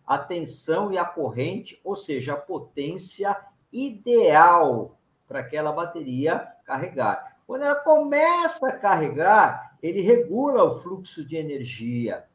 a 0.07 0.19
tensão 0.19 0.93
e 0.93 0.97
a 0.97 1.05
corrente, 1.05 1.81
ou 1.83 1.97
seja, 1.97 2.35
a 2.35 2.37
potência 2.37 3.37
ideal 3.73 4.99
para 5.27 5.41
aquela 5.41 5.73
bateria 5.73 6.39
carregar. 6.65 7.37
Quando 7.47 7.63
ela 7.63 7.77
começa 7.77 8.67
a 8.69 8.77
carregar, 8.77 9.77
ele 9.83 10.01
regula 10.01 10.65
o 10.65 10.75
fluxo 10.75 11.27
de 11.27 11.37
energia, 11.37 12.27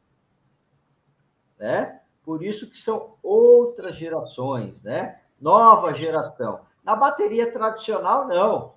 né? 1.58 2.00
Por 2.24 2.42
isso 2.42 2.70
que 2.70 2.78
são 2.78 3.16
outras 3.22 3.96
gerações, 3.96 4.82
né? 4.84 5.20
Nova 5.40 5.94
geração. 5.94 6.62
Na 6.84 6.96
bateria 6.96 7.52
tradicional, 7.52 8.28
não. 8.28 8.76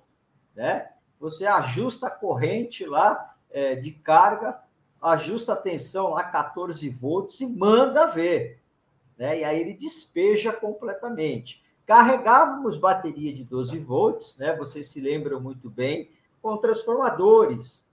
Né? 0.55 0.89
Você 1.19 1.45
ajusta 1.45 2.07
a 2.07 2.11
corrente 2.11 2.85
lá 2.85 3.35
é, 3.49 3.75
de 3.75 3.91
carga, 3.91 4.59
ajusta 5.01 5.53
a 5.53 5.57
tensão 5.57 6.09
lá 6.09 6.23
14 6.23 6.89
volts 6.89 7.39
e 7.39 7.45
manda 7.45 8.05
ver. 8.05 8.61
Né? 9.17 9.39
E 9.39 9.43
aí 9.43 9.59
ele 9.59 9.73
despeja 9.73 10.51
completamente. 10.51 11.63
Carregávamos 11.87 12.77
bateria 12.77 13.33
de 13.33 13.45
12 13.45 13.79
volts, 13.79 14.37
né? 14.37 14.53
Vocês 14.55 14.87
se 14.87 14.99
lembram 14.99 15.39
muito 15.39 15.69
bem, 15.69 16.11
com 16.41 16.57
transformadores, 16.57 17.87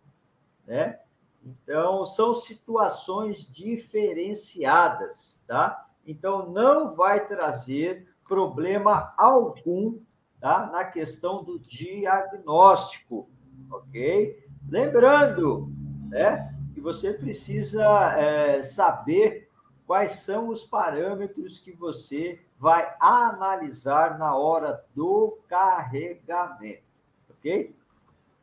né? 0.67 0.99
Então, 1.45 2.05
são 2.05 2.35
situações 2.35 3.47
diferenciadas, 3.47 5.41
tá? 5.47 5.87
Então, 6.07 6.51
não 6.51 6.95
vai 6.95 7.27
trazer 7.27 8.07
problema 8.27 9.15
algum 9.17 10.01
tá? 10.41 10.67
na 10.67 10.85
questão 10.85 11.45
do 11.45 11.59
diagnóstico, 11.59 13.29
ok? 13.71 14.45
Lembrando, 14.69 15.71
né, 16.09 16.55
que 16.75 16.81
você 16.81 17.13
precisa 17.13 17.85
é, 18.19 18.63
saber 18.63 19.49
quais 19.87 20.17
são 20.17 20.49
os 20.49 20.65
parâmetros 20.65 21.59
que 21.59 21.73
você 21.73 22.44
vai 22.59 22.95
analisar 22.99 24.19
na 24.19 24.37
hora 24.37 24.85
do 24.95 25.39
carregamento, 25.49 26.83
ok? 27.31 27.75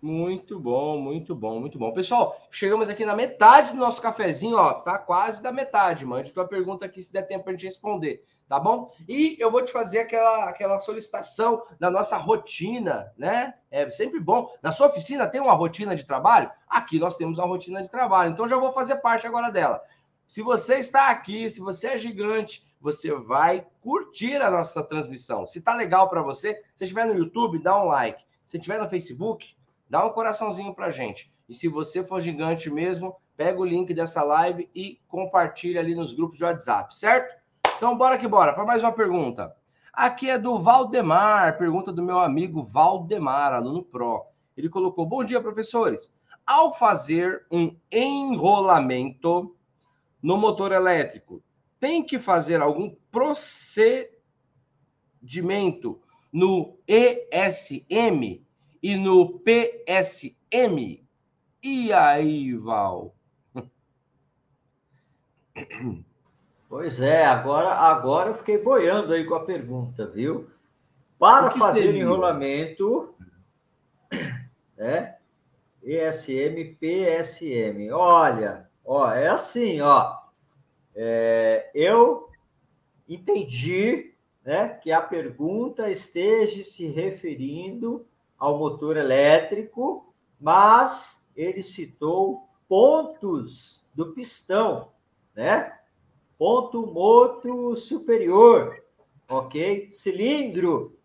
Muito 0.01 0.60
bom, 0.60 1.00
muito 1.00 1.36
bom, 1.36 1.60
muito 1.60 1.77
bom. 1.77 1.94
Pessoal, 1.94 2.36
chegamos 2.50 2.89
aqui 2.89 3.06
na 3.06 3.15
metade 3.15 3.72
do 3.72 3.77
nosso 3.77 4.01
cafezinho, 4.01 4.58
ó, 4.58 4.74
tá 4.74 4.98
quase 4.98 5.44
da 5.44 5.51
metade. 5.51 6.06
Mande 6.06 6.32
tua 6.32 6.48
pergunta 6.48 6.86
aqui 6.88 7.03
se 7.03 7.13
der 7.13 7.27
tempo 7.27 7.44
para 7.44 7.53
a 7.53 7.56
gente 7.56 7.68
responder, 7.68 8.24
tá 8.50 8.60
bom? 8.60 8.88
E 9.08 9.38
eu 9.39 9.51
vou 9.51 9.63
te 9.63 9.72
fazer 9.72 10.00
aquela, 10.00 10.50
aquela 10.50 10.80
solicitação 10.80 11.62
da 11.80 11.91
nossa 11.91 12.18
rotina, 12.18 13.13
né? 13.15 13.53
É 13.70 13.88
sempre 13.91 14.20
bom. 14.20 14.51
Na 14.63 14.72
sua 14.72 14.88
oficina 14.88 15.27
tem 15.27 15.39
uma 15.39 15.53
rotina 15.53 15.96
de 15.96 16.03
trabalho? 16.03 16.50
Aqui 16.68 16.98
nós 16.98 17.15
temos 17.15 17.38
uma 17.38 17.48
rotina 17.48 17.84
de 17.84 17.89
trabalho, 17.89 18.32
então 18.32 18.48
já 18.48 18.58
vou 18.58 18.72
fazer 18.72 18.96
parte 18.98 19.27
agora 19.27 19.51
dela. 19.51 19.84
Se 20.25 20.41
você 20.41 20.80
está 20.80 21.12
aqui, 21.12 21.48
se 21.48 21.60
você 21.60 21.89
é 21.89 21.98
gigante, 22.00 22.65
você 22.81 23.13
vai 23.13 23.65
curtir 23.79 24.38
a 24.38 24.50
nossa 24.50 24.83
transmissão. 24.83 25.45
Se 25.45 25.61
tá 25.61 25.75
legal 25.75 26.09
para 26.09 26.23
você, 26.23 26.61
se 26.73 26.83
estiver 26.83 27.05
no 27.05 27.13
YouTube, 27.13 27.61
dá 27.61 27.79
um 27.81 27.85
like. 27.85 28.23
Se 28.45 28.57
estiver 28.57 28.79
no 28.79 28.89
Facebook, 28.89 29.55
dá 29.88 30.05
um 30.05 30.09
coraçãozinho 30.09 30.74
pra 30.74 30.89
gente. 30.89 31.31
E 31.48 31.53
se 31.53 31.67
você 31.67 32.03
for 32.03 32.20
gigante 32.20 32.70
mesmo, 32.70 33.15
pega 33.37 33.59
o 33.59 33.65
link 33.65 33.94
dessa 33.94 34.24
live 34.24 34.70
e 34.74 35.00
compartilha 35.07 35.79
ali 35.79 35.94
nos 35.94 36.13
grupos 36.13 36.37
de 36.37 36.44
WhatsApp, 36.44 36.96
certo? 36.96 37.39
Então, 37.77 37.98
bora 37.98 38.17
que 38.17 38.27
bora, 38.27 38.53
para 38.53 38.65
mais 38.65 38.83
uma 38.83 38.91
pergunta. 38.91 39.55
Aqui 39.94 40.29
é 40.29 40.37
do 40.37 40.57
Valdemar, 40.57 41.57
pergunta 41.57 41.91
do 41.91 42.01
meu 42.01 42.20
amigo 42.20 42.63
Valdemar, 42.63 43.53
aluno 43.53 43.83
Pro. 43.83 44.25
Ele 44.55 44.70
colocou: 44.70 45.05
Bom 45.05 45.24
dia, 45.24 45.41
professores. 45.41 46.15
Ao 46.46 46.74
fazer 46.74 47.46
um 47.51 47.75
enrolamento 47.91 49.55
no 50.22 50.37
motor 50.37 50.72
elétrico, 50.72 51.44
tem 51.81 52.05
que 52.05 52.17
fazer 52.20 52.61
algum 52.61 52.96
procedimento 53.11 56.00
no 56.31 56.77
ESM 56.87 58.46
e 58.83 58.96
no 58.96 59.39
PSM. 59.39 61.03
E 61.63 61.91
aí, 61.91 62.55
Val? 62.55 63.15
Pois 66.70 67.01
é, 67.01 67.25
agora, 67.25 67.74
agora 67.74 68.29
eu 68.29 68.33
fiquei 68.33 68.57
boiando 68.57 69.13
aí 69.13 69.25
com 69.25 69.35
a 69.35 69.44
pergunta, 69.44 70.07
viu? 70.07 70.50
Para 71.20 71.51
fazer 71.51 71.81
seria? 71.81 72.01
enrolamento, 72.01 73.13
né? 74.77 75.17
ESM, 75.83 76.77
PSM. 76.79 77.91
Olha, 77.91 78.70
ó, 78.85 79.11
é 79.11 79.27
assim, 79.27 79.81
ó. 79.81 80.21
É, 80.96 81.72
eu 81.74 82.30
entendi, 83.08 84.14
né, 84.44 84.70
que 84.70 84.92
a 84.92 85.01
pergunta 85.01 85.90
esteja 85.90 86.64
se 86.64 86.88
referindo 86.88 88.06
ao 88.38 88.58
motor 88.58 88.98
elétrico, 88.98 90.14
mas 90.40 91.27
ele 91.36 91.62
citou 91.62 92.50
pontos 92.68 93.86
do 93.94 94.14
pistão, 94.14 94.92
né? 95.36 95.77
Ponto 96.38 96.88
morto 96.88 97.75
superior, 97.75 98.84
ok? 99.30 99.92
Cilindro, 99.92 100.98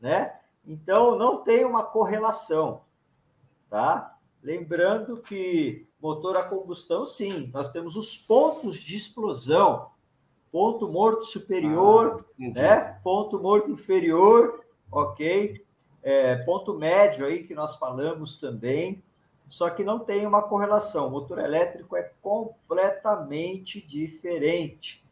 né? 0.00 0.36
Então 0.66 1.16
não 1.16 1.44
tem 1.44 1.64
uma 1.64 1.84
correlação, 1.84 2.82
tá? 3.68 4.18
Lembrando 4.42 5.18
que 5.18 5.86
motor 6.00 6.36
a 6.36 6.42
combustão, 6.42 7.04
sim, 7.04 7.50
nós 7.52 7.70
temos 7.70 7.96
os 7.96 8.16
pontos 8.16 8.76
de 8.76 8.96
explosão, 8.96 9.90
ponto 10.50 10.88
morto 10.88 11.24
superior, 11.24 12.24
ah, 12.28 12.34
né? 12.38 13.00
Ponto 13.02 13.38
morto 13.38 13.70
inferior, 13.70 14.64
ok? 14.90 15.64
é, 16.02 16.36
ponto 16.36 16.74
médio 16.74 17.26
aí 17.26 17.44
que 17.44 17.54
nós 17.54 17.76
falamos 17.76 18.38
também, 18.38 19.02
só 19.48 19.68
que 19.68 19.84
não 19.84 19.98
tem 19.98 20.26
uma 20.26 20.42
correlação. 20.42 21.08
O 21.08 21.10
motor 21.10 21.38
elétrico 21.38 21.96
é 21.96 22.12
completamente 22.22 23.80
diferente, 23.80 25.04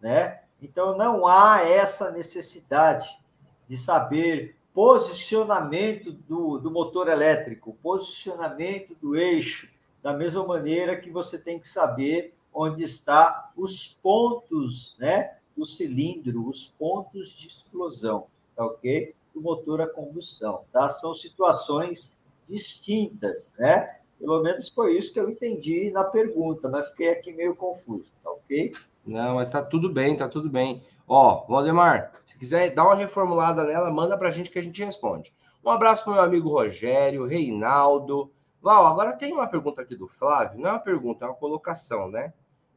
né? 0.00 0.40
Então 0.60 0.96
não 0.96 1.26
há 1.26 1.62
essa 1.62 2.10
necessidade 2.10 3.18
de 3.66 3.76
saber 3.76 4.56
posicionamento 4.74 6.12
do, 6.12 6.58
do 6.58 6.70
motor 6.70 7.08
elétrico, 7.08 7.76
posicionamento 7.82 8.94
do 9.00 9.16
eixo, 9.16 9.68
da 10.02 10.12
mesma 10.12 10.44
maneira 10.44 11.00
que 11.00 11.10
você 11.10 11.38
tem 11.38 11.58
que 11.58 11.68
saber 11.68 12.34
onde 12.52 12.82
está 12.82 13.52
os 13.56 13.88
pontos, 14.02 14.96
né, 14.98 15.36
do 15.56 15.64
cilindro, 15.64 16.48
os 16.48 16.66
pontos 16.66 17.30
de 17.30 17.48
explosão, 17.48 18.26
tá 18.56 18.64
ok? 18.64 19.14
do 19.34 19.40
motor 19.40 19.80
a 19.80 19.86
combustão, 19.86 20.64
tá? 20.72 20.88
São 20.88 21.14
situações 21.14 22.16
distintas, 22.46 23.52
né? 23.58 23.98
Pelo 24.18 24.42
menos 24.42 24.68
foi 24.68 24.96
isso 24.96 25.12
que 25.12 25.18
eu 25.18 25.28
entendi 25.28 25.90
na 25.90 26.04
pergunta, 26.04 26.68
mas 26.68 26.90
fiquei 26.90 27.10
aqui 27.10 27.32
meio 27.32 27.56
confuso, 27.56 28.12
tá 28.22 28.30
ok? 28.30 28.72
Não, 29.04 29.36
mas 29.36 29.50
tá 29.50 29.62
tudo 29.62 29.92
bem, 29.92 30.16
tá 30.16 30.28
tudo 30.28 30.48
bem. 30.48 30.82
Ó, 31.06 31.44
Valdemar, 31.46 32.12
se 32.24 32.38
quiser 32.38 32.74
dar 32.74 32.84
uma 32.84 32.94
reformulada 32.94 33.64
nela, 33.64 33.90
manda 33.90 34.16
pra 34.16 34.30
gente 34.30 34.50
que 34.50 34.58
a 34.58 34.62
gente 34.62 34.84
responde. 34.84 35.34
Um 35.64 35.70
abraço 35.70 36.04
pro 36.04 36.12
meu 36.12 36.22
amigo 36.22 36.48
Rogério, 36.48 37.26
Reinaldo. 37.26 38.32
Val, 38.60 38.86
agora 38.86 39.12
tem 39.12 39.32
uma 39.32 39.46
pergunta 39.46 39.82
aqui 39.82 39.96
do 39.96 40.06
Flávio, 40.06 40.60
não 40.60 40.68
é 40.68 40.72
uma 40.72 40.78
pergunta, 40.78 41.24
é 41.24 41.28
uma 41.28 41.34
colocação, 41.34 42.08
né? 42.08 42.32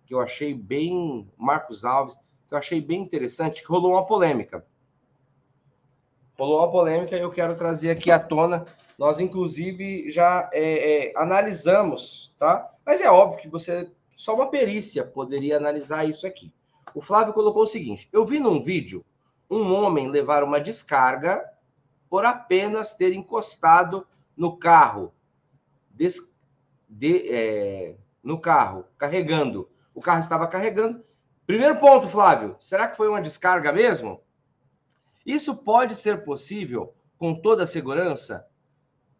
Que 0.05 0.13
eu 0.13 0.19
achei 0.19 0.53
bem, 0.53 1.29
Marcos 1.37 1.85
Alves, 1.85 2.15
que 2.47 2.53
eu 2.53 2.57
achei 2.57 2.81
bem 2.81 3.01
interessante, 3.01 3.61
que 3.61 3.67
rolou 3.67 3.91
uma 3.91 4.05
polêmica 4.05 4.65
rolou 6.37 6.59
uma 6.59 6.71
polêmica 6.71 7.15
e 7.15 7.21
eu 7.21 7.31
quero 7.31 7.55
trazer 7.55 7.89
aqui 7.89 8.11
à 8.11 8.19
tona. 8.19 8.65
Nós, 8.97 9.19
inclusive, 9.19 10.09
já 10.09 10.49
é, 10.53 11.09
é, 11.09 11.13
analisamos, 11.15 12.33
tá? 12.37 12.69
Mas 12.85 13.01
é 13.01 13.09
óbvio 13.09 13.39
que 13.41 13.49
você, 13.49 13.89
só 14.15 14.33
uma 14.33 14.49
perícia 14.49 15.03
poderia 15.03 15.57
analisar 15.57 16.07
isso 16.07 16.25
aqui. 16.25 16.53
O 16.93 17.01
Flávio 17.01 17.33
colocou 17.33 17.63
o 17.63 17.67
seguinte: 17.67 18.07
eu 18.13 18.23
vi 18.23 18.39
num 18.39 18.61
vídeo 18.61 19.03
um 19.49 19.73
homem 19.73 20.09
levar 20.09 20.43
uma 20.43 20.59
descarga 20.59 21.43
por 22.09 22.25
apenas 22.25 22.93
ter 22.93 23.13
encostado 23.13 24.07
no 24.35 24.55
carro, 24.57 25.13
des, 25.89 26.35
de, 26.87 27.29
é, 27.29 27.95
no 28.23 28.39
carro, 28.39 28.85
carregando. 28.97 29.69
O 29.93 30.01
carro 30.01 30.19
estava 30.19 30.47
carregando. 30.47 31.03
Primeiro 31.45 31.77
ponto, 31.77 32.07
Flávio, 32.07 32.55
será 32.59 32.87
que 32.87 32.97
foi 32.97 33.07
uma 33.07 33.21
descarga 33.21 33.71
mesmo? 33.71 34.21
Isso 35.25 35.57
pode 35.57 35.95
ser 35.95 36.23
possível 36.23 36.93
com 37.17 37.33
toda 37.33 37.63
a 37.63 37.67
segurança, 37.67 38.47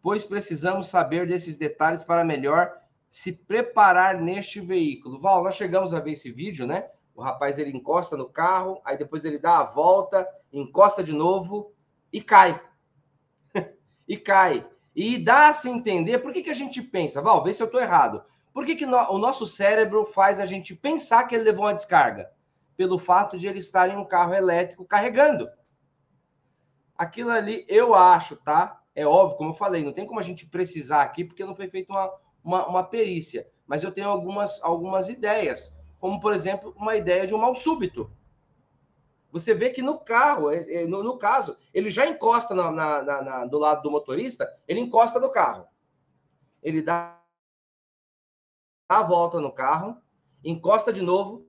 pois 0.02 0.24
precisamos 0.24 0.88
saber 0.88 1.26
desses 1.26 1.56
detalhes 1.56 2.04
para 2.04 2.24
melhor 2.24 2.80
se 3.16 3.32
preparar 3.32 4.20
neste 4.20 4.60
veículo. 4.60 5.18
Val, 5.18 5.42
nós 5.42 5.54
chegamos 5.54 5.94
a 5.94 6.00
ver 6.00 6.10
esse 6.10 6.30
vídeo, 6.30 6.66
né? 6.66 6.90
O 7.14 7.22
rapaz 7.22 7.58
ele 7.58 7.74
encosta 7.74 8.14
no 8.14 8.28
carro, 8.28 8.78
aí 8.84 8.98
depois 8.98 9.24
ele 9.24 9.38
dá 9.38 9.60
a 9.60 9.64
volta, 9.64 10.28
encosta 10.52 11.02
de 11.02 11.14
novo 11.14 11.72
e 12.12 12.20
cai. 12.20 12.60
e 14.06 14.18
cai. 14.18 14.68
E 14.94 15.16
dá 15.16 15.48
a 15.48 15.54
se 15.54 15.66
entender 15.66 16.18
por 16.18 16.30
que, 16.30 16.42
que 16.42 16.50
a 16.50 16.54
gente 16.54 16.82
pensa, 16.82 17.22
Val, 17.22 17.42
vê 17.42 17.54
se 17.54 17.62
eu 17.62 17.68
estou 17.68 17.80
errado. 17.80 18.22
Por 18.52 18.66
que, 18.66 18.76
que 18.76 18.84
no, 18.84 18.98
o 19.10 19.16
nosso 19.16 19.46
cérebro 19.46 20.04
faz 20.04 20.38
a 20.38 20.44
gente 20.44 20.74
pensar 20.74 21.24
que 21.24 21.34
ele 21.34 21.44
levou 21.44 21.64
uma 21.64 21.72
descarga? 21.72 22.30
Pelo 22.76 22.98
fato 22.98 23.38
de 23.38 23.48
ele 23.48 23.60
estar 23.60 23.88
em 23.88 23.96
um 23.96 24.04
carro 24.04 24.34
elétrico 24.34 24.84
carregando. 24.84 25.48
Aquilo 26.98 27.30
ali, 27.30 27.64
eu 27.66 27.94
acho, 27.94 28.36
tá? 28.36 28.82
É 28.94 29.06
óbvio, 29.06 29.38
como 29.38 29.50
eu 29.50 29.54
falei, 29.54 29.82
não 29.82 29.92
tem 29.94 30.06
como 30.06 30.20
a 30.20 30.22
gente 30.22 30.44
precisar 30.44 31.00
aqui, 31.00 31.24
porque 31.24 31.46
não 31.46 31.54
foi 31.54 31.66
feita 31.70 31.90
uma, 31.90 32.12
uma, 32.46 32.64
uma 32.66 32.84
perícia. 32.84 33.50
Mas 33.66 33.82
eu 33.82 33.90
tenho 33.90 34.08
algumas, 34.08 34.62
algumas 34.62 35.08
ideias. 35.08 35.76
como, 35.98 36.20
por 36.20 36.32
exemplo, 36.32 36.72
uma 36.76 36.94
ideia 36.94 37.26
de 37.26 37.34
um 37.34 37.38
mal 37.38 37.54
súbito. 37.54 38.10
Você 39.32 39.52
vê 39.52 39.70
que 39.70 39.82
no 39.82 39.98
carro, 39.98 40.50
é, 40.50 40.60
é, 40.72 40.86
no, 40.86 41.02
no 41.02 41.18
caso, 41.18 41.58
ele 41.74 41.90
já 41.90 42.06
encosta 42.06 42.54
na, 42.54 42.70
na, 42.70 43.02
na, 43.02 43.44
do 43.44 43.58
lado 43.58 43.82
do 43.82 43.90
motorista, 43.90 44.48
ele 44.68 44.80
encosta 44.80 45.18
no 45.18 45.30
carro. 45.30 45.66
Ele 46.62 46.80
dá 46.80 47.20
a 48.88 49.02
volta 49.02 49.40
no 49.40 49.50
carro, 49.52 50.00
encosta 50.44 50.92
de 50.92 51.02
novo, 51.02 51.45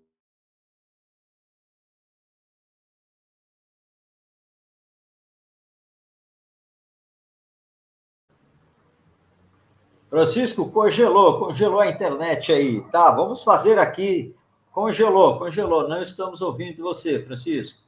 Francisco, 10.10 10.70
congelou, 10.72 11.39
congelou 11.39 11.82
a 11.82 11.89
internet 11.89 12.54
aí. 12.54 12.82
Tá, 12.91 13.12
vamos 13.12 13.43
fazer 13.43 13.78
aqui. 13.78 14.34
Congelou, 14.72 15.38
congelou. 15.38 15.88
Não 15.88 16.02
estamos 16.02 16.41
ouvindo 16.41 16.84
você, 16.84 17.20
Francisco. 17.20 17.82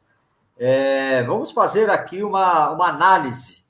É, 0.58 1.24
vamos 1.24 1.52
fazer 1.52 1.90
aqui 1.90 2.22
uma, 2.22 2.72
uma 2.72 2.90
análise, 2.90 3.64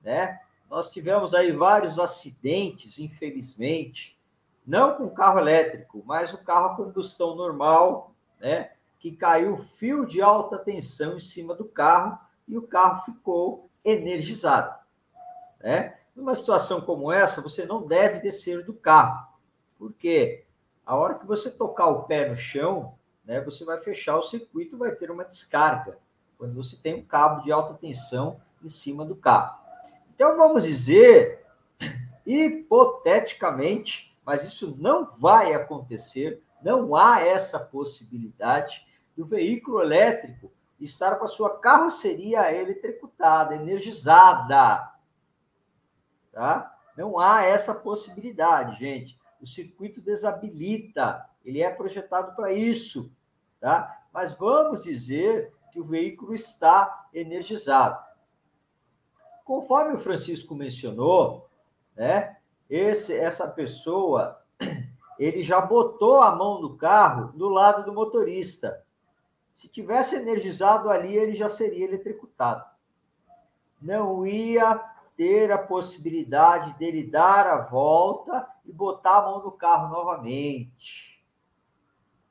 né? 0.00 0.38
Nós 0.70 0.92
tivemos 0.92 1.34
aí 1.34 1.50
vários 1.50 1.98
acidentes, 1.98 3.00
infelizmente, 3.00 4.16
não 4.64 4.94
com 4.94 5.08
carro 5.08 5.40
elétrico, 5.40 6.02
mas 6.06 6.32
o 6.32 6.44
carro 6.44 6.66
a 6.66 6.76
combustão 6.76 7.34
normal, 7.34 8.12
né? 8.40 8.70
Que 9.00 9.10
caiu 9.10 9.56
fio 9.56 10.06
de 10.06 10.22
alta 10.22 10.58
tensão 10.58 11.16
em 11.16 11.20
cima 11.20 11.54
do 11.54 11.64
carro 11.64 12.16
e 12.46 12.56
o 12.56 12.62
carro 12.62 13.02
ficou 13.02 13.68
energizado, 13.84 14.78
né? 15.60 15.96
Numa 16.18 16.34
situação 16.34 16.80
como 16.80 17.12
essa, 17.12 17.40
você 17.40 17.64
não 17.64 17.86
deve 17.86 18.18
descer 18.18 18.64
do 18.64 18.74
carro, 18.74 19.24
porque 19.78 20.44
a 20.84 20.96
hora 20.96 21.14
que 21.14 21.24
você 21.24 21.48
tocar 21.48 21.86
o 21.86 22.02
pé 22.02 22.28
no 22.28 22.34
chão, 22.34 22.98
né, 23.24 23.40
você 23.40 23.64
vai 23.64 23.78
fechar 23.78 24.18
o 24.18 24.22
circuito 24.24 24.76
vai 24.76 24.90
ter 24.90 25.12
uma 25.12 25.24
descarga, 25.24 25.96
quando 26.36 26.56
você 26.56 26.76
tem 26.76 26.96
um 26.96 27.04
cabo 27.04 27.40
de 27.42 27.52
alta 27.52 27.74
tensão 27.74 28.40
em 28.60 28.68
cima 28.68 29.04
do 29.04 29.14
carro. 29.14 29.60
Então, 30.12 30.36
vamos 30.36 30.64
dizer, 30.64 31.46
hipoteticamente, 32.26 34.12
mas 34.26 34.42
isso 34.42 34.76
não 34.76 35.06
vai 35.06 35.54
acontecer, 35.54 36.42
não 36.60 36.96
há 36.96 37.20
essa 37.20 37.60
possibilidade 37.60 38.84
do 39.16 39.24
veículo 39.24 39.80
elétrico 39.80 40.50
estar 40.80 41.14
com 41.14 41.24
a 41.24 41.28
sua 41.28 41.58
carroceria 41.60 42.52
eletricutada, 42.52 43.54
energizada, 43.54 44.97
tá? 46.38 46.72
Não 46.96 47.18
há 47.18 47.42
essa 47.42 47.74
possibilidade, 47.74 48.78
gente. 48.78 49.18
O 49.40 49.46
circuito 49.46 50.00
desabilita, 50.00 51.28
ele 51.44 51.60
é 51.60 51.68
projetado 51.68 52.36
para 52.36 52.52
isso, 52.52 53.12
tá? 53.58 54.04
Mas 54.12 54.34
vamos 54.34 54.82
dizer 54.82 55.52
que 55.72 55.80
o 55.80 55.84
veículo 55.84 56.32
está 56.32 57.08
energizado. 57.12 58.00
Conforme 59.44 59.96
o 59.96 59.98
Francisco 59.98 60.54
mencionou, 60.54 61.48
né? 61.96 62.36
Esse, 62.70 63.16
essa 63.16 63.48
pessoa, 63.48 64.40
ele 65.18 65.42
já 65.42 65.60
botou 65.60 66.22
a 66.22 66.36
mão 66.36 66.60
do 66.60 66.76
carro 66.76 67.32
do 67.32 67.48
lado 67.48 67.84
do 67.84 67.92
motorista. 67.92 68.84
Se 69.52 69.66
tivesse 69.66 70.14
energizado 70.14 70.88
ali, 70.88 71.16
ele 71.16 71.34
já 71.34 71.48
seria 71.48 71.84
eletricutado. 71.84 72.64
Não 73.82 74.24
ia 74.24 74.97
ter 75.18 75.50
a 75.50 75.58
possibilidade 75.58 76.78
dele 76.78 77.02
dar 77.02 77.44
a 77.44 77.60
volta 77.60 78.48
e 78.64 78.72
botar 78.72 79.16
a 79.16 79.22
mão 79.22 79.42
no 79.42 79.50
carro 79.50 79.90
novamente. 79.90 81.20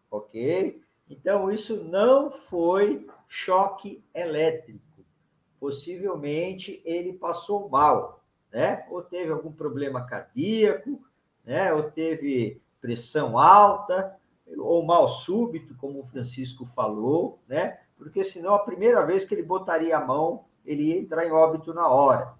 Ok? 0.09 0.81
Então, 1.09 1.51
isso 1.51 1.83
não 1.83 2.29
foi 2.29 3.05
choque 3.27 4.01
elétrico. 4.15 4.79
Possivelmente 5.59 6.81
ele 6.85 7.11
passou 7.11 7.67
mal, 7.67 8.23
né? 8.49 8.87
Ou 8.89 9.01
teve 9.01 9.33
algum 9.33 9.51
problema 9.51 10.05
cardíaco, 10.05 11.01
né? 11.43 11.73
Ou 11.73 11.91
teve 11.91 12.61
pressão 12.79 13.37
alta, 13.37 14.15
ou 14.57 14.81
mal 14.85 15.09
súbito, 15.09 15.75
como 15.75 15.99
o 15.99 16.05
Francisco 16.05 16.65
falou, 16.65 17.39
né? 17.49 17.79
Porque 17.97 18.23
senão 18.23 18.53
a 18.53 18.59
primeira 18.59 19.05
vez 19.05 19.25
que 19.25 19.35
ele 19.35 19.43
botaria 19.43 19.97
a 19.97 20.05
mão, 20.05 20.45
ele 20.65 20.83
ia 20.83 20.97
entrar 20.97 21.25
em 21.25 21.31
óbito 21.31 21.73
na 21.73 21.89
hora. 21.89 22.37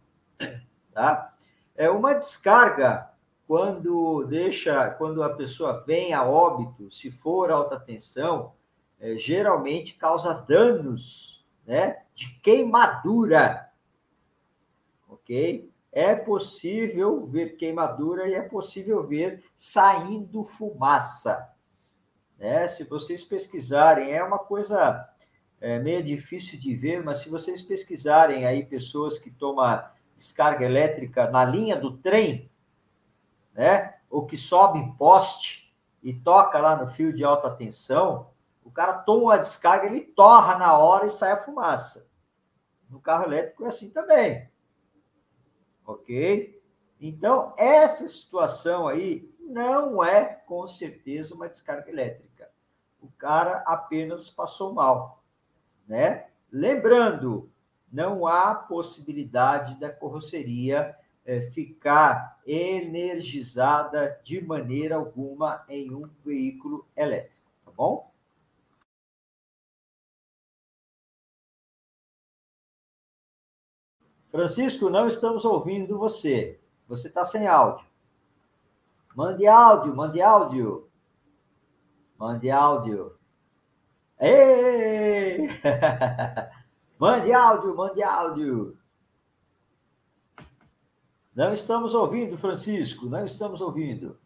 Tá? 0.98 1.32
É 1.76 1.92
uma 1.92 2.16
descarga 2.16 3.08
quando 3.46 4.24
deixa, 4.24 4.90
quando 4.90 5.22
a 5.22 5.30
pessoa 5.30 5.84
vem 5.86 6.12
a 6.12 6.28
óbito, 6.28 6.90
se 6.90 7.12
for 7.12 7.52
alta 7.52 7.80
tensão, 7.80 8.54
é, 9.00 9.16
geralmente 9.16 9.94
causa 9.94 10.34
danos, 10.34 11.48
né, 11.68 12.02
de 12.16 12.30
queimadura, 12.40 13.70
ok? 15.08 15.72
É 15.92 16.16
possível 16.16 17.28
ver 17.28 17.58
queimadura 17.58 18.28
e 18.28 18.34
é 18.34 18.42
possível 18.42 19.06
ver 19.06 19.44
saindo 19.56 20.44
fumaça, 20.44 21.48
né? 22.40 22.68
Se 22.68 22.84
vocês 22.86 23.24
pesquisarem, 23.24 24.14
é 24.14 24.24
uma 24.24 24.40
coisa 24.40 25.08
é, 25.62 25.78
meio 25.78 26.04
difícil 26.04 26.60
de 26.60 26.76
ver, 26.76 27.04
mas 27.04 27.20
se 27.20 27.30
vocês 27.30 27.62
pesquisarem 27.62 28.48
aí 28.48 28.66
pessoas 28.66 29.20
que 29.20 29.30
tomam 29.30 29.96
descarga 30.18 30.66
elétrica 30.66 31.30
na 31.30 31.46
linha 31.46 31.78
do 31.78 31.96
trem, 31.96 32.52
né? 33.54 33.96
Ou 34.10 34.26
que 34.26 34.36
sobe 34.36 34.80
em 34.80 34.92
poste 34.96 35.74
e 36.02 36.14
toca 36.14 36.60
lá 36.60 36.76
no 36.76 36.88
fio 36.88 37.14
de 37.14 37.24
alta 37.24 37.52
tensão, 37.52 38.32
o 38.64 38.72
cara 38.72 38.94
toma 38.94 39.36
a 39.36 39.38
descarga, 39.38 39.86
ele 39.86 40.02
torra 40.02 40.58
na 40.58 40.78
hora 40.78 41.06
e 41.06 41.10
sai 41.10 41.32
a 41.32 41.38
fumaça. 41.38 42.10
No 42.90 43.00
carro 43.00 43.26
elétrico 43.26 43.64
é 43.64 43.68
assim 43.68 43.90
também. 43.90 44.50
Ok? 45.86 46.62
Então, 47.00 47.54
essa 47.58 48.08
situação 48.08 48.88
aí 48.88 49.30
não 49.40 50.04
é, 50.04 50.26
com 50.26 50.68
certeza, 50.68 51.36
uma 51.36 51.48
descarga 51.48 51.90
elétrica. 51.90 52.50
O 53.02 53.10
cara 53.12 53.64
apenas 53.66 54.30
passou 54.30 54.74
mal, 54.74 55.24
né? 55.88 56.28
Lembrando, 56.52 57.50
não 57.92 58.28
há 58.28 58.54
possibilidade 58.54 59.80
da 59.80 59.90
carroceria 59.90 60.96
é, 61.26 61.42
ficar 61.42 62.40
energizada 62.46 64.20
de 64.24 64.42
maneira 64.42 64.96
alguma 64.96 65.64
em 65.68 65.94
um 65.94 66.10
veículo 66.24 66.88
elétrico, 66.96 67.36
tá 67.66 67.72
bom? 67.72 68.12
Francisco, 74.32 74.90
não 74.90 75.08
estamos 75.08 75.44
ouvindo 75.46 75.98
você. 75.98 76.60
Você 76.88 77.08
está 77.08 77.26
sem 77.26 77.48
áudio. 77.48 77.86
Mande 79.16 79.48
áudio, 79.48 79.96
mande 79.96 80.22
áudio. 80.22 80.88
Mande 82.18 82.52
áudio. 82.52 83.18
Ei! 84.20 85.50
Mande 87.00 87.32
áudio, 87.32 87.76
mande 87.76 88.02
áudio. 88.02 88.78
Não 91.36 91.54
estamos 91.54 91.94
ouvindo, 91.94 92.38
Francisco, 92.38 93.06
não 93.06 93.24
estamos 93.24 93.62
ouvindo. 93.62 94.18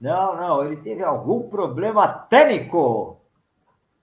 Não, 0.00 0.36
não, 0.36 0.64
ele 0.64 0.76
teve 0.76 1.02
algum 1.02 1.48
problema 1.48 2.06
técnico. 2.06 3.20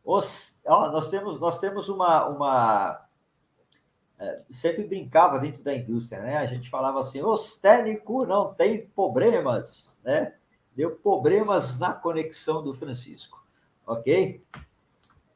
Os, 0.04 0.60
ó, 0.66 0.92
nós 0.92 1.10
temos, 1.10 1.40
nós 1.40 1.60
temos 1.60 1.88
uma, 1.88 2.26
uma 2.28 3.06
é, 4.20 4.44
sempre 4.52 4.84
brincava 4.84 5.40
dentro 5.40 5.64
da 5.64 5.74
indústria, 5.74 6.22
né? 6.22 6.38
A 6.38 6.46
gente 6.46 6.70
falava 6.70 7.00
assim, 7.00 7.24
os 7.24 7.56
técnicos 7.56 8.28
não 8.28 8.54
tem 8.54 8.88
problemas, 8.88 10.00
né? 10.04 10.36
Deu 10.76 10.92
problemas 10.98 11.80
na 11.80 11.94
conexão 11.94 12.64
do 12.64 12.74
Francisco, 12.74 13.42
ok? 13.86 14.44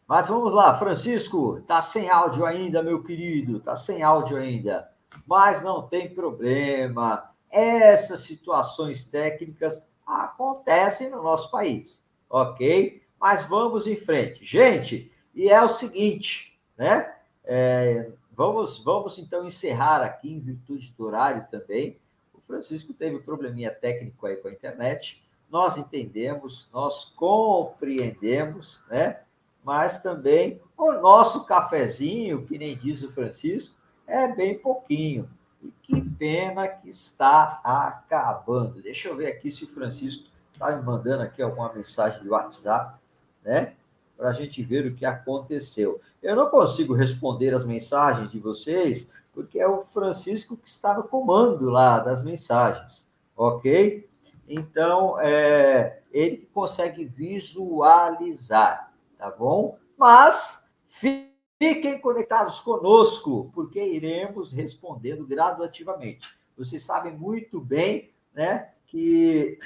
Mas 0.08 0.28
vamos 0.28 0.54
lá, 0.54 0.78
Francisco, 0.78 1.62
tá 1.62 1.82
sem 1.82 2.10
áudio 2.10 2.46
ainda, 2.46 2.84
meu 2.84 3.02
querido, 3.04 3.60
tá 3.60 3.76
sem 3.76 4.04
áudio 4.04 4.38
ainda. 4.38 4.88
Mas 5.26 5.63
não 5.63 5.88
tem 5.88 6.13
problema. 6.13 7.32
Essas 7.50 8.20
situações 8.20 9.04
técnicas 9.04 9.84
acontecem 10.06 11.10
no 11.10 11.24
nosso 11.24 11.50
país, 11.50 12.04
ok? 12.30 13.02
Mas 13.20 13.41
vamos 13.44 13.88
em 13.88 13.96
frente. 13.96 14.46
Gente, 14.46 15.12
e 15.34 15.50
é 15.50 15.62
o 15.63 15.68
seguinte, 15.68 16.56
né? 16.78 17.12
É, 17.44 18.12
vamos, 18.32 18.78
vamos 18.78 19.18
então 19.18 19.44
encerrar 19.44 20.02
aqui 20.04 20.32
em 20.32 20.39
virtude 20.39 20.94
do 20.94 21.06
horário 21.06 21.48
também. 21.50 21.98
O 22.32 22.39
Francisco 22.41 22.94
teve 22.94 23.15
um 23.15 23.24
probleminha 23.24 23.72
técnico 23.72 24.28
aí 24.28 24.36
com 24.36 24.50
a 24.50 24.54
internet. 24.54 25.24
Nós 25.50 25.78
entendemos, 25.78 26.70
nós 26.72 27.06
compreendemos, 27.06 28.86
né? 28.88 29.22
Mas 29.65 30.01
também 30.01 30.62
o 30.78 30.91
nosso 30.93 31.45
cafezinho, 31.45 32.45
que 32.45 32.58
nem 32.58 32.78
diz 32.78 33.01
o 33.01 33.12
Francisco, 33.12 33.75
é 34.06 34.28
bem 34.28 34.58
pouquinho. 34.60 35.28
E 35.63 35.71
que 35.82 35.99
pena 35.99 36.67
que 36.67 36.88
está 36.88 37.60
acabando. 37.63 38.82
Deixa 38.82 39.10
eu 39.10 39.15
ver 39.15 39.28
aqui 39.28 39.51
se 39.51 39.63
o 39.63 39.67
Francisco 39.67 40.25
está 40.54 40.75
me 40.75 40.84
mandando 40.84 41.23
aqui 41.23 41.41
alguma 41.41 41.73
mensagem 41.73 42.21
de 42.21 42.30
WhatsApp, 42.30 42.99
né? 43.43 43.73
Para 44.15 44.30
a 44.30 44.32
gente 44.32 44.62
ver 44.62 44.86
o 44.86 44.93
que 44.93 45.06
aconteceu. 45.06 45.99
Eu 46.21 46.36
não 46.36 46.49
consigo 46.49 46.93
responder 46.93 47.54
as 47.54 47.65
mensagens 47.65 48.30
de 48.30 48.39
vocês, 48.39 49.10
porque 49.34 49.60
é 49.60 49.67
o 49.67 49.82
Francisco 49.82 50.56
que 50.56 50.69
está 50.69 50.93
no 50.93 51.04
comando 51.04 51.69
lá 51.69 51.99
das 51.99 52.23
mensagens, 52.23 53.10
ok? 53.36 54.08
Então, 54.47 55.19
é 55.19 56.01
ele 56.12 56.38
que 56.38 56.45
consegue 56.45 57.04
visualizar, 57.04 58.93
tá 59.26 59.32
bom? 59.32 59.80
Mas 59.98 60.70
fiquem 60.86 62.00
conectados 62.00 62.60
conosco, 62.60 63.50
porque 63.56 63.84
iremos 63.84 64.52
respondendo 64.52 65.26
graduativamente. 65.26 66.36
Vocês 66.56 66.84
sabem 66.84 67.18
muito 67.18 67.60
bem, 67.60 68.12
né, 68.34 68.70
que 68.86 69.58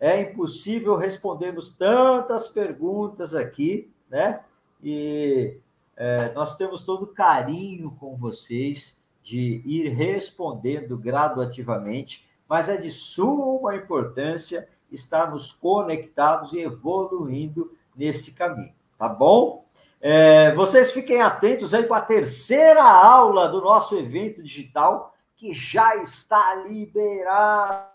é 0.00 0.20
impossível 0.20 0.96
respondermos 0.96 1.70
tantas 1.70 2.48
perguntas 2.48 3.34
aqui, 3.34 3.90
né? 4.10 4.40
E 4.82 5.56
é, 5.96 6.32
nós 6.34 6.56
temos 6.56 6.82
todo 6.82 7.06
carinho 7.06 7.92
com 7.92 8.16
vocês 8.16 9.00
de 9.22 9.62
ir 9.64 9.88
respondendo 9.90 10.98
graduativamente, 10.98 12.26
mas 12.48 12.68
é 12.68 12.76
de 12.76 12.90
suma 12.90 13.76
importância 13.76 14.68
estarmos 14.90 15.52
conectados 15.52 16.52
e 16.52 16.60
evoluindo 16.60 17.72
nesse 17.96 18.32
caminho, 18.32 18.74
tá 18.98 19.08
bom? 19.08 19.66
É, 20.00 20.54
vocês 20.54 20.92
fiquem 20.92 21.20
atentos 21.20 21.74
aí 21.74 21.84
com 21.84 21.94
a 21.94 22.00
terceira 22.00 22.82
aula 22.82 23.48
do 23.48 23.60
nosso 23.60 23.96
evento 23.96 24.42
digital, 24.42 25.14
que 25.34 25.52
já 25.52 25.96
está 25.96 26.54
liberada, 26.54 27.90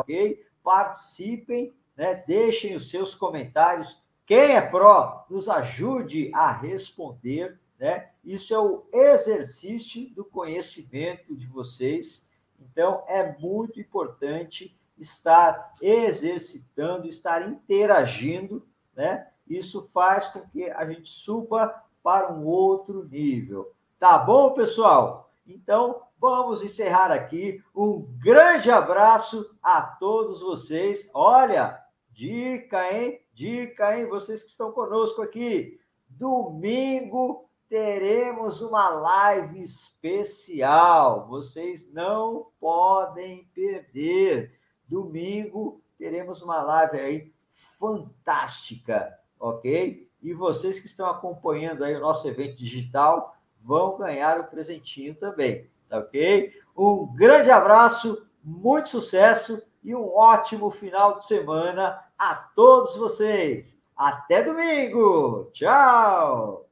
ok? 0.00 0.44
Participem, 0.62 1.72
né? 1.96 2.22
deixem 2.26 2.74
os 2.74 2.90
seus 2.90 3.14
comentários. 3.14 4.02
Quem 4.26 4.56
é 4.56 4.60
pró, 4.60 5.24
nos 5.30 5.48
ajude 5.48 6.30
a 6.34 6.50
responder, 6.50 7.60
né? 7.78 8.10
Isso 8.24 8.52
é 8.52 8.58
o 8.58 8.84
exercício 8.92 10.10
do 10.10 10.24
conhecimento 10.24 11.36
de 11.36 11.46
vocês. 11.46 12.26
Então, 12.58 13.04
é 13.06 13.36
muito 13.38 13.78
importante 13.78 14.76
estar 14.98 15.74
exercitando, 15.80 17.06
estar 17.06 17.48
interagindo, 17.48 18.66
né? 18.96 19.28
Isso 19.48 19.82
faz 19.88 20.28
com 20.28 20.40
que 20.40 20.68
a 20.70 20.84
gente 20.84 21.08
suba 21.08 21.82
para 22.02 22.32
um 22.32 22.44
outro 22.44 23.04
nível. 23.04 23.72
Tá 23.98 24.18
bom, 24.18 24.52
pessoal? 24.52 25.30
Então, 25.46 26.02
vamos 26.18 26.62
encerrar 26.62 27.10
aqui. 27.10 27.62
Um 27.74 28.06
grande 28.18 28.70
abraço 28.70 29.50
a 29.62 29.80
todos 29.80 30.40
vocês. 30.40 31.08
Olha, 31.14 31.80
dica, 32.10 32.92
hein? 32.92 33.20
Dica, 33.32 33.96
hein? 33.96 34.06
Vocês 34.06 34.42
que 34.42 34.50
estão 34.50 34.72
conosco 34.72 35.22
aqui. 35.22 35.80
Domingo 36.08 37.48
teremos 37.68 38.60
uma 38.60 38.88
live 38.88 39.62
especial. 39.62 41.26
Vocês 41.28 41.92
não 41.92 42.46
podem 42.60 43.44
perder. 43.54 44.58
Domingo 44.86 45.80
teremos 45.98 46.42
uma 46.42 46.62
live 46.62 46.98
aí 46.98 47.32
fantástica, 47.78 49.18
ok? 49.38 50.08
E 50.22 50.32
vocês 50.32 50.80
que 50.80 50.86
estão 50.86 51.08
acompanhando 51.08 51.84
aí 51.84 51.94
o 51.94 52.00
nosso 52.00 52.26
evento 52.28 52.56
digital 52.56 53.36
vão 53.62 53.96
ganhar 53.98 54.40
o 54.40 54.44
presentinho 54.44 55.14
também, 55.14 55.68
tá 55.88 55.98
ok? 55.98 56.52
Um 56.76 57.06
grande 57.14 57.50
abraço, 57.50 58.26
muito 58.42 58.88
sucesso 58.88 59.62
e 59.82 59.94
um 59.94 60.14
ótimo 60.14 60.70
final 60.70 61.16
de 61.16 61.26
semana 61.26 62.02
a 62.18 62.34
todos 62.34 62.96
vocês. 62.96 63.78
Até 63.96 64.42
domingo! 64.42 65.50
Tchau! 65.52 66.65